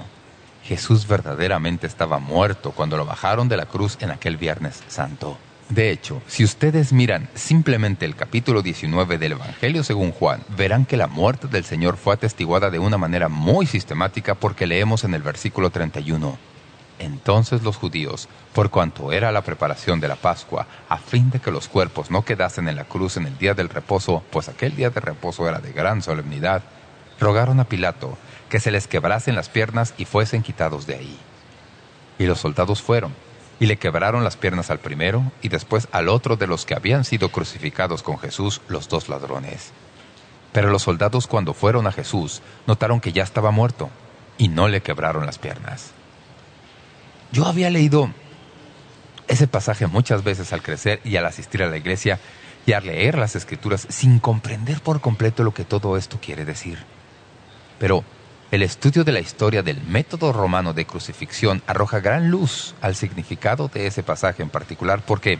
[0.65, 5.39] Jesús verdaderamente estaba muerto cuando lo bajaron de la cruz en aquel Viernes Santo.
[5.71, 10.97] De hecho, si ustedes miran simplemente el capítulo 19 del Evangelio según Juan, verán que
[10.97, 15.23] la muerte del Señor fue atestiguada de una manera muy sistemática porque leemos en el
[15.23, 16.50] versículo 31.
[17.01, 21.51] Entonces los judíos, por cuanto era la preparación de la Pascua, a fin de que
[21.51, 24.91] los cuerpos no quedasen en la cruz en el día del reposo, pues aquel día
[24.91, 26.63] de reposo era de gran solemnidad,
[27.19, 28.19] rogaron a Pilato
[28.51, 31.18] que se les quebrasen las piernas y fuesen quitados de ahí.
[32.18, 33.14] Y los soldados fueron,
[33.59, 37.05] y le quebraron las piernas al primero y después al otro de los que habían
[37.05, 39.72] sido crucificados con Jesús, los dos ladrones.
[40.53, 43.89] Pero los soldados cuando fueron a Jesús notaron que ya estaba muerto,
[44.37, 45.95] y no le quebraron las piernas.
[47.33, 48.11] Yo había leído
[49.28, 52.18] ese pasaje muchas veces al crecer y al asistir a la iglesia
[52.66, 56.78] y al leer las escrituras sin comprender por completo lo que todo esto quiere decir.
[57.78, 58.05] Pero
[58.51, 63.68] el estudio de la historia del método romano de crucifixión arroja gran luz al significado
[63.68, 65.39] de ese pasaje en particular porque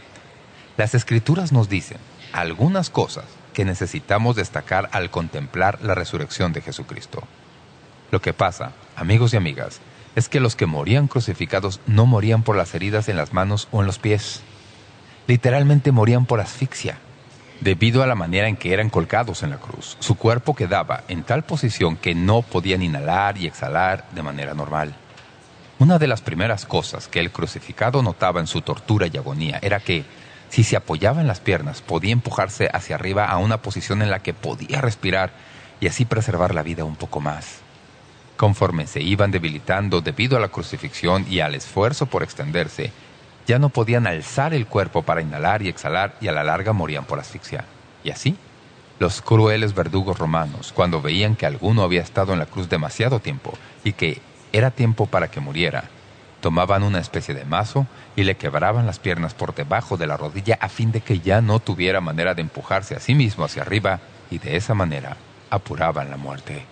[0.77, 1.97] las escrituras nos dicen
[2.31, 7.21] algunas cosas que necesitamos destacar al contemplar la resurrección de Jesucristo.
[8.11, 9.81] Lo que pasa, amigos y amigas,
[10.15, 13.81] es que los que morían crucificados no morían por las heridas en las manos o
[13.81, 14.41] en los pies.
[15.27, 16.97] Literalmente morían por asfixia,
[17.61, 19.95] debido a la manera en que eran colgados en la cruz.
[19.99, 24.95] Su cuerpo quedaba en tal posición que no podían inhalar y exhalar de manera normal.
[25.79, 29.79] Una de las primeras cosas que el crucificado notaba en su tortura y agonía era
[29.79, 30.05] que,
[30.49, 34.19] si se apoyaba en las piernas, podía empujarse hacia arriba a una posición en la
[34.19, 35.31] que podía respirar
[35.79, 37.61] y así preservar la vida un poco más.
[38.41, 42.91] Conforme se iban debilitando debido a la crucifixión y al esfuerzo por extenderse,
[43.45, 47.05] ya no podían alzar el cuerpo para inhalar y exhalar y a la larga morían
[47.05, 47.65] por asfixia.
[48.03, 48.35] Y así,
[48.97, 53.53] los crueles verdugos romanos, cuando veían que alguno había estado en la cruz demasiado tiempo
[53.83, 54.19] y que
[54.51, 55.83] era tiempo para que muriera.
[56.39, 57.85] Tomaban una especie de mazo
[58.15, 61.41] y le quebraban las piernas por debajo de la rodilla a fin de que ya
[61.41, 63.99] no tuviera manera de empujarse a sí mismo hacia arriba
[64.31, 65.15] y de esa manera
[65.51, 66.65] apuraban la muerte.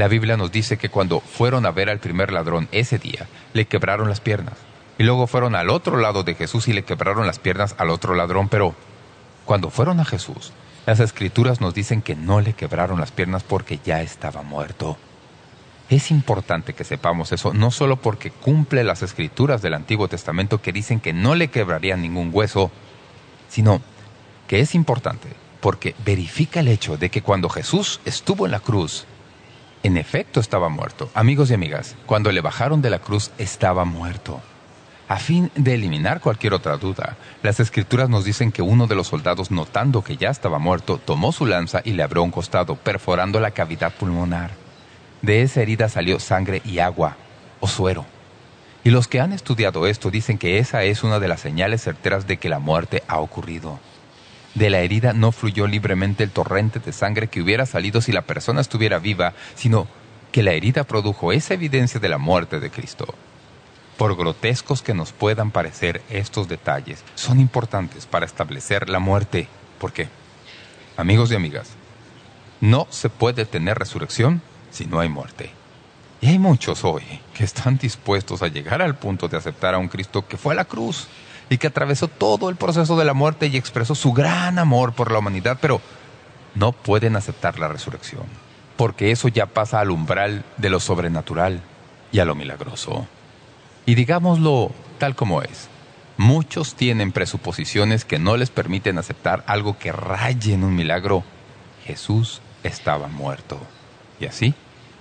[0.00, 3.66] La Biblia nos dice que cuando fueron a ver al primer ladrón ese día, le
[3.66, 4.54] quebraron las piernas.
[4.96, 8.14] Y luego fueron al otro lado de Jesús y le quebraron las piernas al otro
[8.14, 8.48] ladrón.
[8.48, 8.74] Pero
[9.44, 10.54] cuando fueron a Jesús,
[10.86, 14.96] las Escrituras nos dicen que no le quebraron las piernas porque ya estaba muerto.
[15.90, 20.72] Es importante que sepamos eso, no solo porque cumple las escrituras del Antiguo Testamento que
[20.72, 22.70] dicen que no le quebrarían ningún hueso,
[23.50, 23.82] sino
[24.48, 25.28] que es importante
[25.60, 29.04] porque verifica el hecho de que cuando Jesús estuvo en la cruz,
[29.82, 31.10] en efecto estaba muerto.
[31.14, 34.40] Amigos y amigas, cuando le bajaron de la cruz estaba muerto.
[35.08, 39.08] A fin de eliminar cualquier otra duda, las escrituras nos dicen que uno de los
[39.08, 43.40] soldados, notando que ya estaba muerto, tomó su lanza y le abrió un costado, perforando
[43.40, 44.52] la cavidad pulmonar.
[45.20, 47.16] De esa herida salió sangre y agua,
[47.58, 48.06] o suero.
[48.84, 52.26] Y los que han estudiado esto dicen que esa es una de las señales certeras
[52.26, 53.80] de que la muerte ha ocurrido.
[54.54, 58.22] De la herida no fluyó libremente el torrente de sangre que hubiera salido si la
[58.22, 59.86] persona estuviera viva, sino
[60.32, 63.14] que la herida produjo esa evidencia de la muerte de Cristo.
[63.96, 69.46] Por grotescos que nos puedan parecer estos detalles, son importantes para establecer la muerte.
[69.78, 70.08] ¿Por qué?
[70.96, 71.68] Amigos y amigas,
[72.60, 75.50] no se puede tener resurrección si no hay muerte.
[76.20, 77.02] Y hay muchos hoy
[77.34, 80.56] que están dispuestos a llegar al punto de aceptar a un Cristo que fue a
[80.56, 81.08] la cruz
[81.50, 85.10] y que atravesó todo el proceso de la muerte y expresó su gran amor por
[85.10, 85.82] la humanidad, pero
[86.54, 88.22] no pueden aceptar la resurrección,
[88.76, 91.60] porque eso ya pasa al umbral de lo sobrenatural
[92.12, 93.06] y a lo milagroso.
[93.84, 95.68] Y digámoslo tal como es,
[96.16, 101.24] muchos tienen presuposiciones que no les permiten aceptar algo que raye en un milagro.
[101.84, 103.58] Jesús estaba muerto.
[104.20, 104.54] Y así,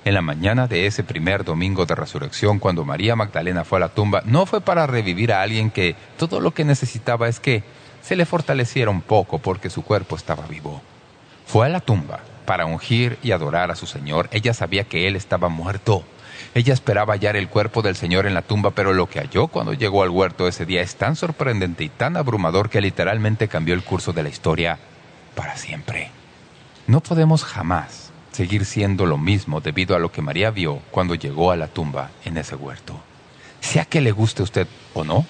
[0.06, 3.90] en la mañana de ese primer domingo de resurrección, cuando María Magdalena fue a la
[3.90, 7.64] tumba, no fue para revivir a alguien que todo lo que necesitaba es que
[8.02, 10.82] se le fortaleciera un poco porque su cuerpo estaba vivo.
[11.46, 14.30] Fue a la tumba para ungir y adorar a su Señor.
[14.32, 16.04] Ella sabía que Él estaba muerto.
[16.56, 19.74] Ella esperaba hallar el cuerpo del Señor en la tumba, pero lo que halló cuando
[19.74, 23.84] llegó al huerto ese día es tan sorprendente y tan abrumador que literalmente cambió el
[23.84, 24.80] curso de la historia
[25.36, 26.10] para siempre.
[26.88, 28.09] No podemos jamás
[28.40, 32.12] seguir siendo lo mismo debido a lo que María vio cuando llegó a la tumba
[32.24, 32.98] en ese huerto.
[33.60, 35.26] Sea que le guste a usted o no,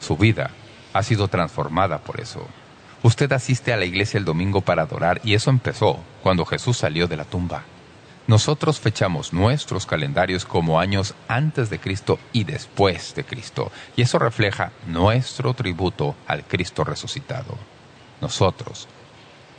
[0.00, 0.50] su vida
[0.92, 2.44] ha sido transformada por eso.
[3.04, 7.06] Usted asiste a la iglesia el domingo para adorar y eso empezó cuando Jesús salió
[7.06, 7.62] de la tumba.
[8.26, 14.18] Nosotros fechamos nuestros calendarios como años antes de Cristo y después de Cristo, y eso
[14.18, 17.56] refleja nuestro tributo al Cristo resucitado.
[18.20, 18.88] Nosotros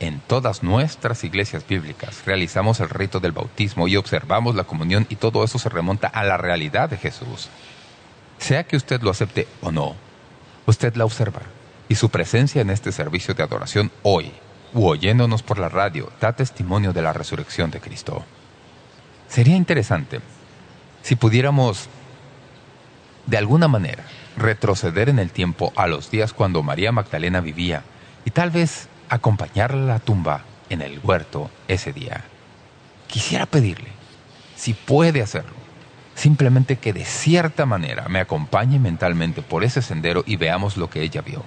[0.00, 5.16] en todas nuestras iglesias bíblicas realizamos el rito del bautismo y observamos la comunión y
[5.16, 7.48] todo eso se remonta a la realidad de Jesús.
[8.38, 9.94] Sea que usted lo acepte o no,
[10.66, 11.42] usted la observa
[11.88, 14.32] y su presencia en este servicio de adoración hoy
[14.72, 18.24] u oyéndonos por la radio da testimonio de la resurrección de Cristo.
[19.28, 20.20] Sería interesante
[21.02, 21.88] si pudiéramos
[23.26, 24.04] de alguna manera
[24.36, 27.82] retroceder en el tiempo a los días cuando María Magdalena vivía
[28.24, 32.24] y tal vez acompañarla a la tumba en el huerto ese día.
[33.08, 33.88] Quisiera pedirle,
[34.56, 35.52] si puede hacerlo,
[36.14, 41.02] simplemente que de cierta manera me acompañe mentalmente por ese sendero y veamos lo que
[41.02, 41.42] ella vio.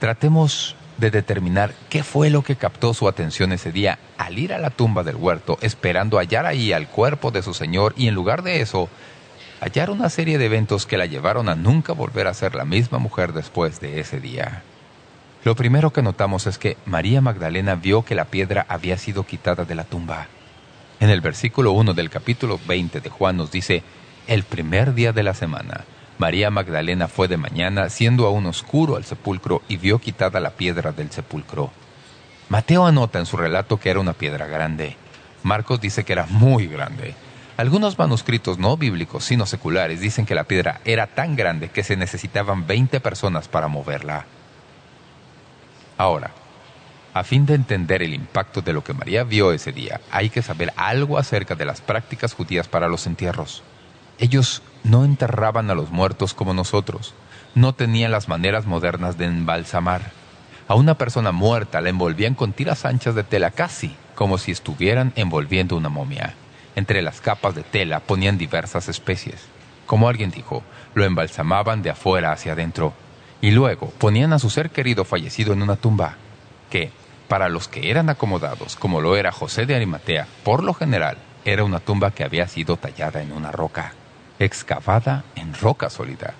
[0.00, 4.58] Tratemos de determinar qué fue lo que captó su atención ese día al ir a
[4.58, 8.42] la tumba del huerto esperando hallar ahí al cuerpo de su Señor y en lugar
[8.42, 8.88] de eso,
[9.60, 12.98] hallar una serie de eventos que la llevaron a nunca volver a ser la misma
[12.98, 14.62] mujer después de ese día.
[15.44, 19.66] Lo primero que notamos es que María Magdalena vio que la piedra había sido quitada
[19.66, 20.26] de la tumba.
[21.00, 23.82] En el versículo 1 del capítulo 20 de Juan nos dice,
[24.26, 25.84] el primer día de la semana,
[26.16, 30.92] María Magdalena fue de mañana, siendo aún oscuro al sepulcro, y vio quitada la piedra
[30.92, 31.70] del sepulcro.
[32.48, 34.96] Mateo anota en su relato que era una piedra grande.
[35.42, 37.14] Marcos dice que era muy grande.
[37.58, 41.96] Algunos manuscritos no bíblicos, sino seculares, dicen que la piedra era tan grande que se
[41.96, 44.24] necesitaban 20 personas para moverla.
[46.04, 46.32] Ahora,
[47.14, 50.42] a fin de entender el impacto de lo que María vio ese día, hay que
[50.42, 53.62] saber algo acerca de las prácticas judías para los entierros.
[54.18, 57.14] Ellos no enterraban a los muertos como nosotros,
[57.54, 60.12] no tenían las maneras modernas de embalsamar.
[60.68, 65.14] A una persona muerta la envolvían con tiras anchas de tela casi como si estuvieran
[65.16, 66.34] envolviendo una momia.
[66.76, 69.46] Entre las capas de tela ponían diversas especies.
[69.86, 72.92] Como alguien dijo, lo embalsamaban de afuera hacia adentro.
[73.44, 76.14] Y luego ponían a su ser querido fallecido en una tumba,
[76.70, 76.90] que,
[77.28, 81.62] para los que eran acomodados, como lo era José de Arimatea, por lo general, era
[81.62, 83.92] una tumba que había sido tallada en una roca,
[84.38, 86.32] excavada en roca sólida.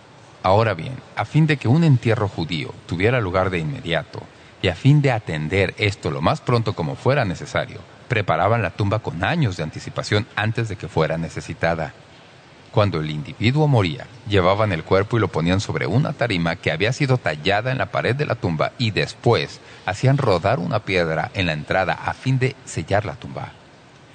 [0.43, 4.23] Ahora bien, a fin de que un entierro judío tuviera lugar de inmediato,
[4.63, 9.01] y a fin de atender esto lo más pronto como fuera necesario, preparaban la tumba
[9.01, 11.93] con años de anticipación antes de que fuera necesitada.
[12.75, 16.93] Cuando el individuo moría, llevaban el cuerpo y lo ponían sobre una tarima que había
[16.93, 21.47] sido tallada en la pared de la tumba y después hacían rodar una piedra en
[21.47, 23.53] la entrada a fin de sellar la tumba.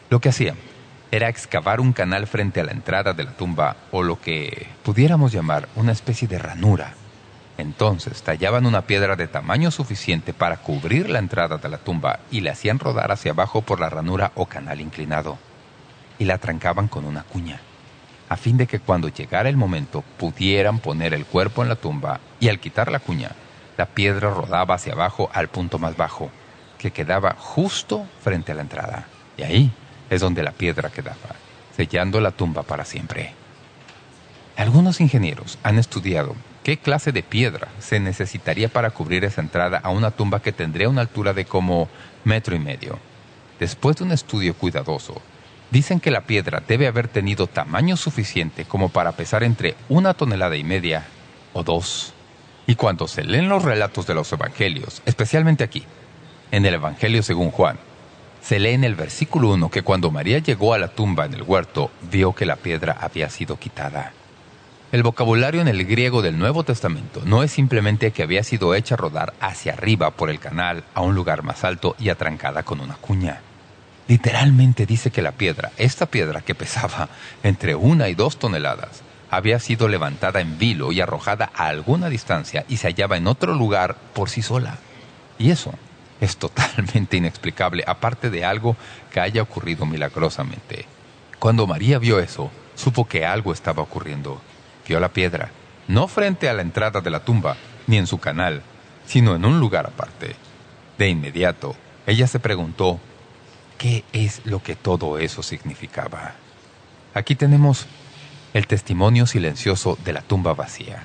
[0.10, 0.57] Lo que hacían
[1.10, 5.32] era excavar un canal frente a la entrada de la tumba o lo que pudiéramos
[5.32, 6.95] llamar una especie de ranura.
[7.57, 12.41] Entonces tallaban una piedra de tamaño suficiente para cubrir la entrada de la tumba y
[12.41, 15.38] la hacían rodar hacia abajo por la ranura o canal inclinado.
[16.18, 17.62] Y la trancaban con una cuña
[18.30, 22.19] a fin de que cuando llegara el momento pudieran poner el cuerpo en la tumba
[22.39, 23.32] y al quitar la cuña,
[23.75, 26.30] la piedra rodaba hacia abajo al punto más bajo,
[26.77, 29.07] que quedaba justo frente a la entrada.
[29.36, 29.71] Y ahí
[30.09, 31.36] es donde la piedra quedaba,
[31.75, 33.34] sellando la tumba para siempre.
[34.55, 39.89] Algunos ingenieros han estudiado qué clase de piedra se necesitaría para cubrir esa entrada a
[39.89, 41.89] una tumba que tendría una altura de como
[42.25, 42.99] metro y medio.
[43.59, 45.21] Después de un estudio cuidadoso,
[45.72, 50.55] Dicen que la piedra debe haber tenido tamaño suficiente como para pesar entre una tonelada
[50.55, 51.05] y media
[51.53, 52.13] o dos.
[52.65, 55.84] Y cuando se leen los relatos de los evangelios, especialmente aquí,
[56.51, 57.78] en el Evangelio según Juan,
[58.41, 61.43] se lee en el versículo 1 que cuando María llegó a la tumba en el
[61.43, 64.13] huerto, vio que la piedra había sido quitada.
[64.91, 68.95] El vocabulario en el griego del Nuevo Testamento no es simplemente que había sido hecha
[68.95, 72.95] rodar hacia arriba por el canal a un lugar más alto y atrancada con una
[72.95, 73.41] cuña.
[74.10, 77.10] Literalmente dice que la piedra, esta piedra que pesaba
[77.43, 82.66] entre una y dos toneladas, había sido levantada en vilo y arrojada a alguna distancia
[82.68, 84.80] y se hallaba en otro lugar por sí sola.
[85.38, 85.76] Y eso
[86.20, 88.76] es totalmente inexplicable, aparte de algo
[89.12, 90.88] que haya ocurrido milagrosamente.
[91.38, 94.41] Cuando María vio eso, supo que algo estaba ocurriendo.
[94.88, 95.51] Vio la piedra,
[95.88, 98.64] no frente a la entrada de la tumba, ni en su canal,
[99.05, 100.36] sino en un lugar aparte.
[100.97, 101.76] De inmediato,
[102.07, 102.99] ella se preguntó
[103.80, 106.34] ¿Qué es lo que todo eso significaba?
[107.13, 107.86] Aquí tenemos
[108.53, 111.03] el testimonio silencioso de la tumba vacía.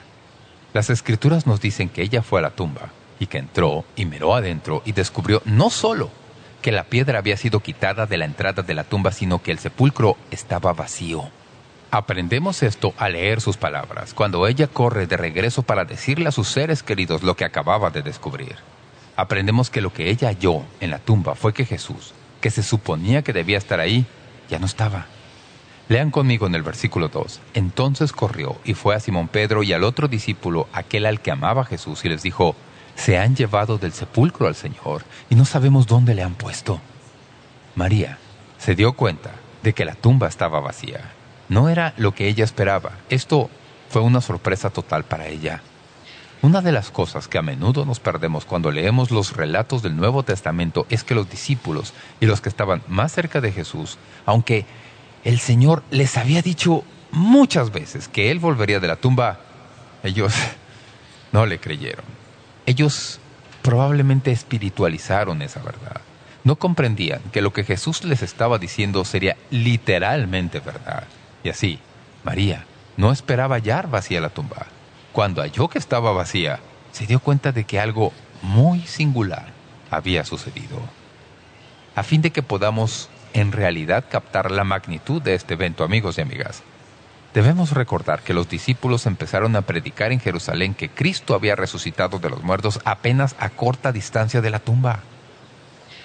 [0.72, 2.88] Las escrituras nos dicen que ella fue a la tumba
[3.20, 6.10] y que entró y miró adentro y descubrió no solo
[6.62, 9.60] que la piedra había sido quitada de la entrada de la tumba, sino que el
[9.60, 11.30] sepulcro estaba vacío.
[11.92, 16.48] Aprendemos esto al leer sus palabras, cuando ella corre de regreso para decirle a sus
[16.48, 18.56] seres queridos lo que acababa de descubrir.
[19.14, 22.14] Aprendemos que lo que ella halló en la tumba fue que Jesús,
[22.44, 24.04] que se suponía que debía estar ahí,
[24.50, 25.06] ya no estaba.
[25.88, 27.40] Lean conmigo en el versículo 2.
[27.54, 31.64] Entonces corrió y fue a Simón Pedro y al otro discípulo, aquel al que amaba
[31.64, 32.54] Jesús, y les dijo,
[32.96, 36.82] se han llevado del sepulcro al Señor y no sabemos dónde le han puesto.
[37.76, 38.18] María
[38.58, 39.30] se dio cuenta
[39.62, 41.00] de que la tumba estaba vacía.
[41.48, 42.90] No era lo que ella esperaba.
[43.08, 43.48] Esto
[43.88, 45.62] fue una sorpresa total para ella.
[46.44, 50.24] Una de las cosas que a menudo nos perdemos cuando leemos los relatos del Nuevo
[50.24, 54.66] Testamento es que los discípulos y los que estaban más cerca de Jesús, aunque
[55.24, 59.40] el Señor les había dicho muchas veces que Él volvería de la tumba,
[60.02, 60.34] ellos
[61.32, 62.04] no le creyeron.
[62.66, 63.20] Ellos
[63.62, 66.02] probablemente espiritualizaron esa verdad.
[66.44, 71.04] No comprendían que lo que Jesús les estaba diciendo sería literalmente verdad.
[71.42, 71.78] Y así,
[72.22, 72.66] María
[72.98, 74.66] no esperaba hallar vacía la tumba.
[75.14, 76.58] Cuando halló que estaba vacía,
[76.90, 78.12] se dio cuenta de que algo
[78.42, 79.46] muy singular
[79.88, 80.80] había sucedido.
[81.94, 86.22] A fin de que podamos en realidad captar la magnitud de este evento, amigos y
[86.22, 86.64] amigas,
[87.32, 92.30] debemos recordar que los discípulos empezaron a predicar en Jerusalén que Cristo había resucitado de
[92.30, 94.98] los muertos apenas a corta distancia de la tumba.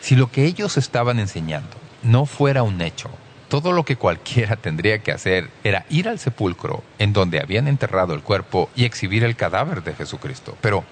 [0.01, 3.09] Si lo que ellos estaban enseñando no fuera un hecho,
[3.49, 8.13] todo lo que cualquiera tendría que hacer era ir al sepulcro en donde habían enterrado
[8.13, 10.57] el cuerpo y exhibir el cadáver de Jesucristo.
[10.61, 10.85] Pero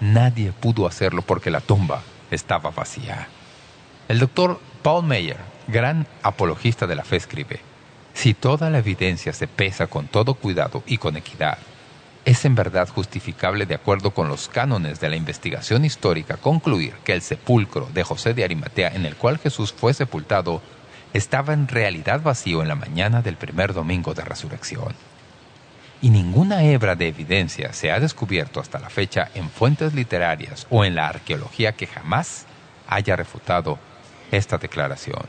[0.00, 3.28] nadie pudo hacerlo porque la tumba estaba vacía.
[4.08, 7.60] El doctor Paul Meyer, gran apologista de la fe, escribe,
[8.14, 11.58] si toda la evidencia se pesa con todo cuidado y con equidad,
[12.24, 17.12] es en verdad justificable de acuerdo con los cánones de la investigación histórica concluir que
[17.12, 20.60] el sepulcro de José de Arimatea en el cual Jesús fue sepultado
[21.16, 24.94] estaba en realidad vacío en la mañana del primer domingo de resurrección.
[26.02, 30.84] y ninguna hebra de evidencia se ha descubierto hasta la fecha en fuentes literarias o
[30.84, 32.44] en la arqueología que jamás
[32.86, 33.78] haya refutado
[34.30, 35.24] esta declaración.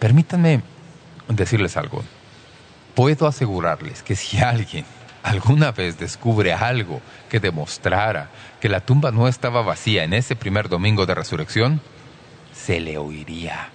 [0.00, 0.62] Permítanme
[1.28, 2.02] decirles algo.
[2.96, 4.84] Puedo asegurarles que si alguien
[5.22, 8.30] alguna vez descubre algo que demostrara
[8.60, 11.80] que la tumba no estaba vacía en ese primer domingo de resurrección,
[12.52, 13.70] se le oiría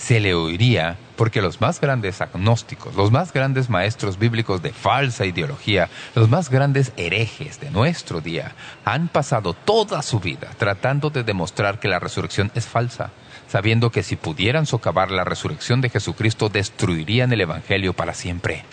[0.00, 5.26] se le oiría porque los más grandes agnósticos, los más grandes maestros bíblicos de falsa
[5.26, 8.52] ideología, los más grandes herejes de nuestro día,
[8.86, 13.10] han pasado toda su vida tratando de demostrar que la resurrección es falsa,
[13.46, 18.64] sabiendo que si pudieran socavar la resurrección de Jesucristo destruirían el Evangelio para siempre.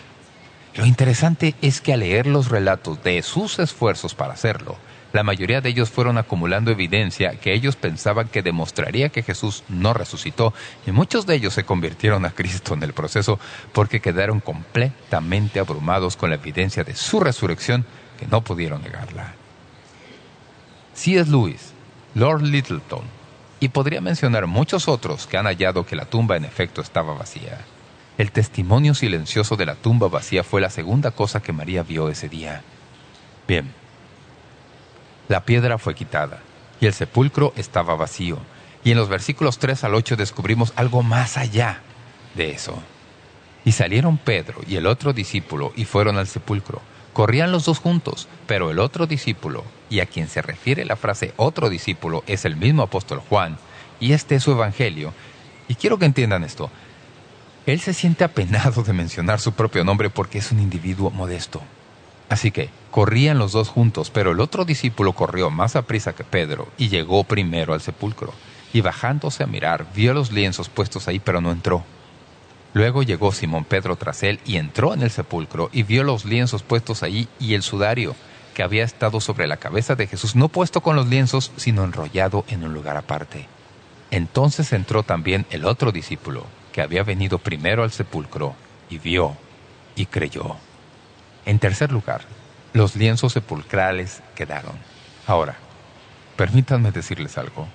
[0.75, 4.77] Lo interesante es que al leer los relatos de sus esfuerzos para hacerlo,
[5.13, 9.93] la mayoría de ellos fueron acumulando evidencia que ellos pensaban que demostraría que Jesús no
[9.93, 10.53] resucitó
[10.85, 13.39] y muchos de ellos se convirtieron a Cristo en el proceso
[13.73, 17.85] porque quedaron completamente abrumados con la evidencia de su resurrección
[18.19, 19.33] que no pudieron negarla.
[20.93, 21.29] C.S.
[21.29, 21.73] Lewis,
[22.15, 23.17] Lord Littleton
[23.59, 27.59] y podría mencionar muchos otros que han hallado que la tumba en efecto estaba vacía.
[28.17, 32.29] El testimonio silencioso de la tumba vacía fue la segunda cosa que María vio ese
[32.29, 32.61] día.
[33.47, 33.71] Bien,
[35.27, 36.39] la piedra fue quitada
[36.79, 38.37] y el sepulcro estaba vacío.
[38.83, 41.81] Y en los versículos 3 al 8 descubrimos algo más allá
[42.35, 42.77] de eso.
[43.65, 46.81] Y salieron Pedro y el otro discípulo y fueron al sepulcro.
[47.11, 51.33] Corrían los dos juntos, pero el otro discípulo, y a quien se refiere la frase
[51.35, 53.57] otro discípulo, es el mismo apóstol Juan,
[53.99, 55.13] y este es su evangelio.
[55.67, 56.69] Y quiero que entiendan esto.
[57.65, 61.61] Él se siente apenado de mencionar su propio nombre porque es un individuo modesto.
[62.29, 66.23] Así que corrían los dos juntos, pero el otro discípulo corrió más a prisa que
[66.23, 68.33] Pedro y llegó primero al sepulcro.
[68.73, 71.83] Y bajándose a mirar, vio los lienzos puestos ahí, pero no entró.
[72.73, 76.63] Luego llegó Simón Pedro tras él y entró en el sepulcro y vio los lienzos
[76.63, 78.15] puestos ahí y el sudario
[78.53, 82.43] que había estado sobre la cabeza de Jesús, no puesto con los lienzos, sino enrollado
[82.49, 83.47] en un lugar aparte.
[84.09, 88.55] Entonces entró también el otro discípulo, que había venido primero al sepulcro,
[88.89, 89.37] y vio
[89.95, 90.55] y creyó.
[91.47, 92.21] En tercer lugar,
[92.73, 94.75] los lienzos sepulcrales quedaron.
[95.25, 95.55] Ahora,
[96.35, 97.69] permítanme decirles algo.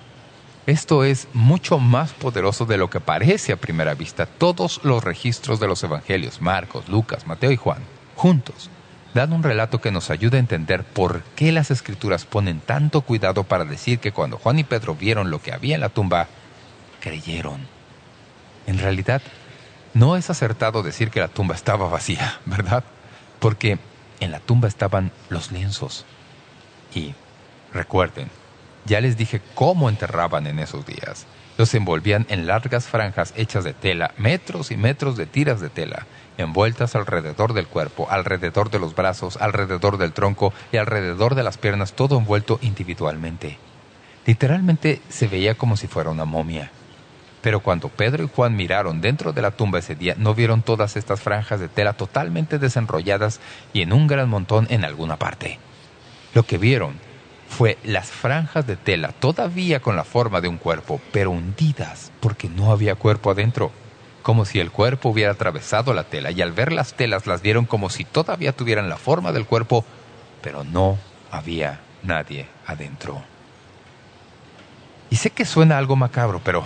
[0.67, 4.27] Esto es mucho más poderoso de lo que parece a primera vista.
[4.27, 7.79] Todos los registros de los evangelios, Marcos, Lucas, Mateo y Juan,
[8.15, 8.69] juntos,
[9.15, 13.43] dan un relato que nos ayuda a entender por qué las escrituras ponen tanto cuidado
[13.43, 16.27] para decir que cuando Juan y Pedro vieron lo que había en la tumba,
[16.99, 17.67] creyeron.
[18.67, 19.23] En realidad,
[19.95, 22.83] no es acertado decir que la tumba estaba vacía, ¿verdad?
[23.43, 23.77] Porque
[24.21, 26.05] en la tumba estaban los lienzos.
[26.95, 27.13] Y
[27.73, 28.29] recuerden,
[28.85, 31.25] ya les dije cómo enterraban en esos días.
[31.57, 36.07] Los envolvían en largas franjas hechas de tela, metros y metros de tiras de tela,
[36.37, 41.57] envueltas alrededor del cuerpo, alrededor de los brazos, alrededor del tronco y alrededor de las
[41.57, 43.57] piernas, todo envuelto individualmente.
[44.25, 46.71] Literalmente se veía como si fuera una momia.
[47.43, 50.95] Pero cuando Pedro y Juan miraron dentro de la tumba ese día, no vieron todas
[50.95, 53.41] estas franjas de tela totalmente desenrolladas
[53.73, 55.59] y en un gran montón en alguna parte.
[56.33, 56.93] Lo que vieron
[57.49, 62.47] fue las franjas de tela todavía con la forma de un cuerpo, pero hundidas porque
[62.47, 63.73] no había cuerpo adentro.
[64.21, 67.65] Como si el cuerpo hubiera atravesado la tela y al ver las telas las vieron
[67.65, 69.83] como si todavía tuvieran la forma del cuerpo,
[70.41, 70.97] pero no
[71.29, 73.21] había nadie adentro.
[75.09, 76.63] Y sé que suena algo macabro, pero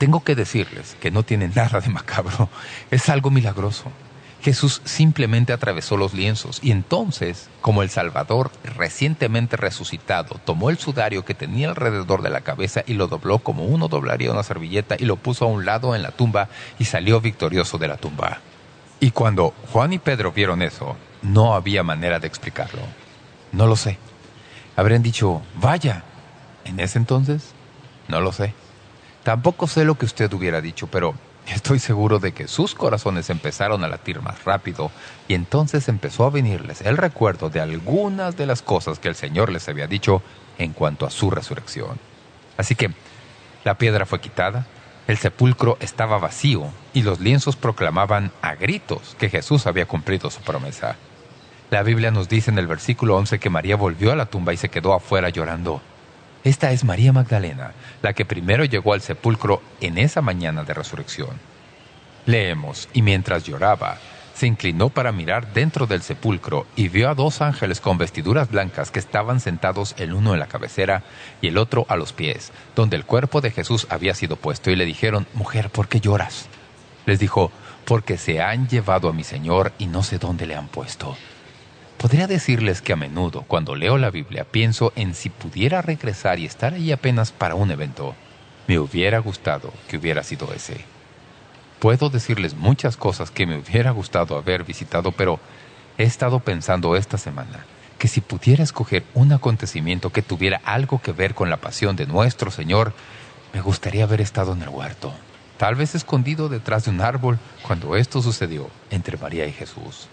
[0.00, 2.48] tengo que decirles que no tiene nada de macabro.
[2.90, 3.92] Es algo milagroso.
[4.40, 11.26] Jesús simplemente atravesó los lienzos y entonces, como el Salvador recientemente resucitado, tomó el sudario
[11.26, 15.04] que tenía alrededor de la cabeza y lo dobló como uno doblaría una servilleta y
[15.04, 16.48] lo puso a un lado en la tumba
[16.78, 18.38] y salió victorioso de la tumba.
[19.00, 22.80] Y cuando Juan y Pedro vieron eso, no había manera de explicarlo.
[23.52, 23.98] No lo sé.
[24.76, 26.04] Habrían dicho, vaya.
[26.64, 27.52] ¿En ese entonces?
[28.08, 28.54] No lo sé.
[29.22, 31.14] Tampoco sé lo que usted hubiera dicho, pero
[31.46, 34.90] estoy seguro de que sus corazones empezaron a latir más rápido
[35.28, 39.50] y entonces empezó a venirles el recuerdo de algunas de las cosas que el Señor
[39.52, 40.22] les había dicho
[40.58, 41.98] en cuanto a su resurrección.
[42.56, 42.90] Así que
[43.64, 44.66] la piedra fue quitada,
[45.06, 50.40] el sepulcro estaba vacío y los lienzos proclamaban a gritos que Jesús había cumplido su
[50.40, 50.96] promesa.
[51.70, 54.56] La Biblia nos dice en el versículo 11 que María volvió a la tumba y
[54.56, 55.80] se quedó afuera llorando.
[56.42, 61.38] Esta es María Magdalena, la que primero llegó al sepulcro en esa mañana de resurrección.
[62.24, 63.98] Leemos, y mientras lloraba,
[64.34, 68.90] se inclinó para mirar dentro del sepulcro y vio a dos ángeles con vestiduras blancas
[68.90, 71.02] que estaban sentados el uno en la cabecera
[71.42, 74.76] y el otro a los pies, donde el cuerpo de Jesús había sido puesto, y
[74.76, 76.48] le dijeron, «Mujer, ¿por qué lloras?»
[77.04, 77.52] Les dijo,
[77.84, 81.16] porque se han llevado a mi Señor y no sé dónde le han puesto.
[82.00, 86.46] Podría decirles que a menudo, cuando leo la Biblia, pienso en si pudiera regresar y
[86.46, 88.14] estar ahí apenas para un evento.
[88.66, 90.80] Me hubiera gustado que hubiera sido ese.
[91.78, 95.40] Puedo decirles muchas cosas que me hubiera gustado haber visitado, pero
[95.98, 97.66] he estado pensando esta semana
[97.98, 102.06] que si pudiera escoger un acontecimiento que tuviera algo que ver con la pasión de
[102.06, 102.94] nuestro Señor,
[103.52, 105.12] me gustaría haber estado en el huerto,
[105.58, 110.08] tal vez escondido detrás de un árbol cuando esto sucedió entre María y Jesús.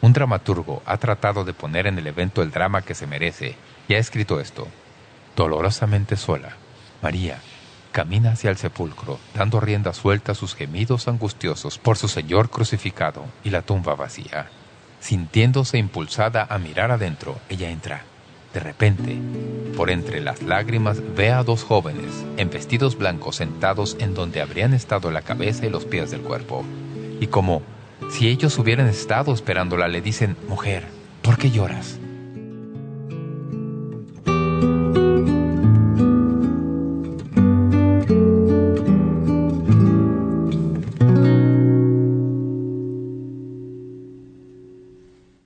[0.00, 3.56] Un dramaturgo ha tratado de poner en el evento el drama que se merece
[3.88, 4.68] y ha escrito esto.
[5.34, 6.56] Dolorosamente sola,
[7.02, 7.40] María
[7.98, 13.24] camina hacia el sepulcro, dando rienda suelta a sus gemidos angustiosos por su Señor crucificado
[13.42, 14.50] y la tumba vacía.
[15.00, 18.02] Sintiéndose impulsada a mirar adentro, ella entra.
[18.54, 19.18] De repente,
[19.76, 24.74] por entre las lágrimas, ve a dos jóvenes, en vestidos blancos, sentados en donde habrían
[24.74, 26.64] estado la cabeza y los pies del cuerpo.
[27.20, 27.62] Y como
[28.10, 30.84] si ellos hubieran estado esperándola, le dicen, «Mujer,
[31.22, 31.98] ¿por qué lloras?»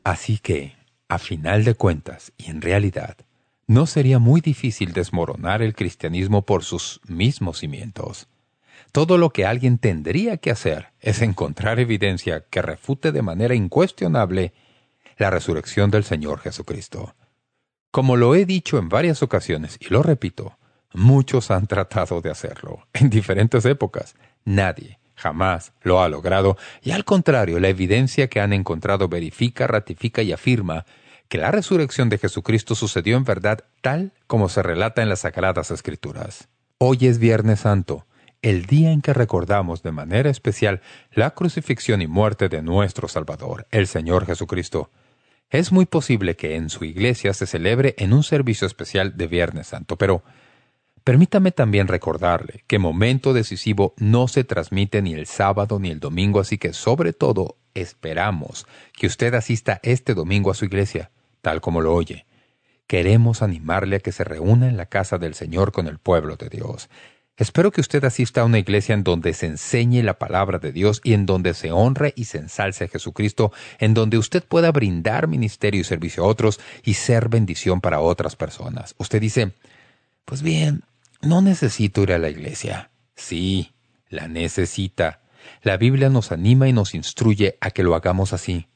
[0.04, 0.74] Así que,
[1.08, 3.16] a final de cuentas, y en realidad,
[3.66, 8.28] no sería muy difícil desmoronar el cristianismo por sus mismos cimientos.
[8.92, 14.52] Todo lo que alguien tendría que hacer es encontrar evidencia que refute de manera incuestionable
[15.16, 17.14] la resurrección del Señor Jesucristo.
[17.90, 20.58] Como lo he dicho en varias ocasiones, y lo repito,
[20.92, 24.14] muchos han tratado de hacerlo, en diferentes épocas.
[24.44, 30.20] Nadie, jamás lo ha logrado, y al contrario, la evidencia que han encontrado verifica, ratifica
[30.20, 30.84] y afirma
[31.28, 35.70] que la resurrección de Jesucristo sucedió en verdad tal como se relata en las Sagradas
[35.70, 36.48] Escrituras.
[36.76, 38.04] Hoy es Viernes Santo,
[38.42, 40.82] el día en que recordamos de manera especial
[41.12, 44.90] la crucifixión y muerte de nuestro Salvador, el Señor Jesucristo.
[45.48, 49.68] Es muy posible que en su iglesia se celebre en un servicio especial de Viernes
[49.68, 50.22] Santo, pero
[51.04, 56.38] Permítame también recordarle que Momento Decisivo no se transmite ni el sábado ni el domingo,
[56.38, 61.80] así que sobre todo esperamos que usted asista este domingo a su iglesia, tal como
[61.80, 62.24] lo oye.
[62.86, 66.48] Queremos animarle a que se reúna en la casa del Señor con el pueblo de
[66.48, 66.88] Dios.
[67.38, 71.00] Espero que usted asista a una iglesia en donde se enseñe la palabra de Dios
[71.02, 75.28] y en donde se honre y se ensalce a Jesucristo, en donde usted pueda brindar
[75.28, 78.94] ministerio y servicio a otros y ser bendición para otras personas.
[78.98, 79.52] Usted dice,
[80.26, 80.84] pues bien,
[81.22, 82.90] no necesito ir a la iglesia.
[83.16, 83.72] Sí,
[84.08, 85.22] la necesita.
[85.62, 88.68] La Biblia nos anima y nos instruye a que lo hagamos así.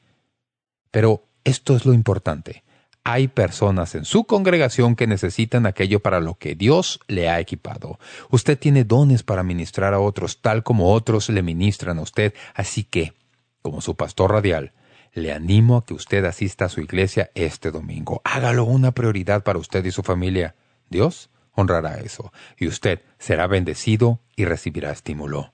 [0.89, 2.63] Pero esto es lo importante.
[3.09, 7.99] Hay personas en su congregación que necesitan aquello para lo que Dios le ha equipado.
[8.31, 12.33] Usted tiene dones para ministrar a otros, tal como otros le ministran a usted.
[12.53, 13.13] Así que,
[13.61, 14.73] como su pastor radial,
[15.13, 18.19] le animo a que usted asista a su iglesia este domingo.
[18.25, 20.55] Hágalo una prioridad para usted y su familia.
[20.89, 25.53] Dios honrará eso, y usted será bendecido y recibirá estímulo.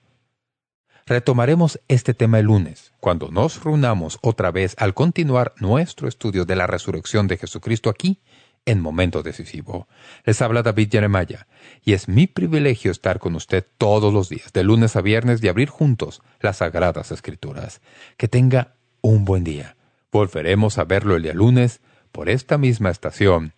[1.06, 6.56] Retomaremos este tema el lunes, cuando nos reunamos otra vez al continuar nuestro estudio de
[6.56, 8.20] la resurrección de Jesucristo aquí,
[8.64, 9.86] en Momento Decisivo.
[10.24, 11.46] Les habla David Jeremiah,
[11.84, 15.48] y es mi privilegio estar con usted todos los días, de lunes a viernes, y
[15.48, 17.82] abrir juntos las Sagradas Escrituras.
[18.16, 19.76] Que tenga un buen día.
[20.10, 21.82] Volveremos a verlo el día lunes,
[22.12, 23.52] por esta misma estación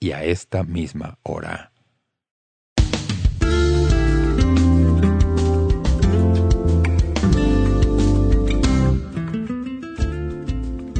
[0.00, 1.72] y a esta misma hora.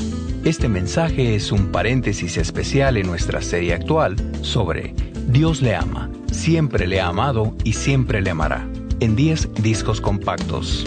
[0.44, 4.94] Este mensaje es un paréntesis especial en nuestra serie actual sobre
[5.28, 8.68] Dios le ama, siempre le ha amado y siempre le amará,
[9.00, 10.86] en 10 discos compactos.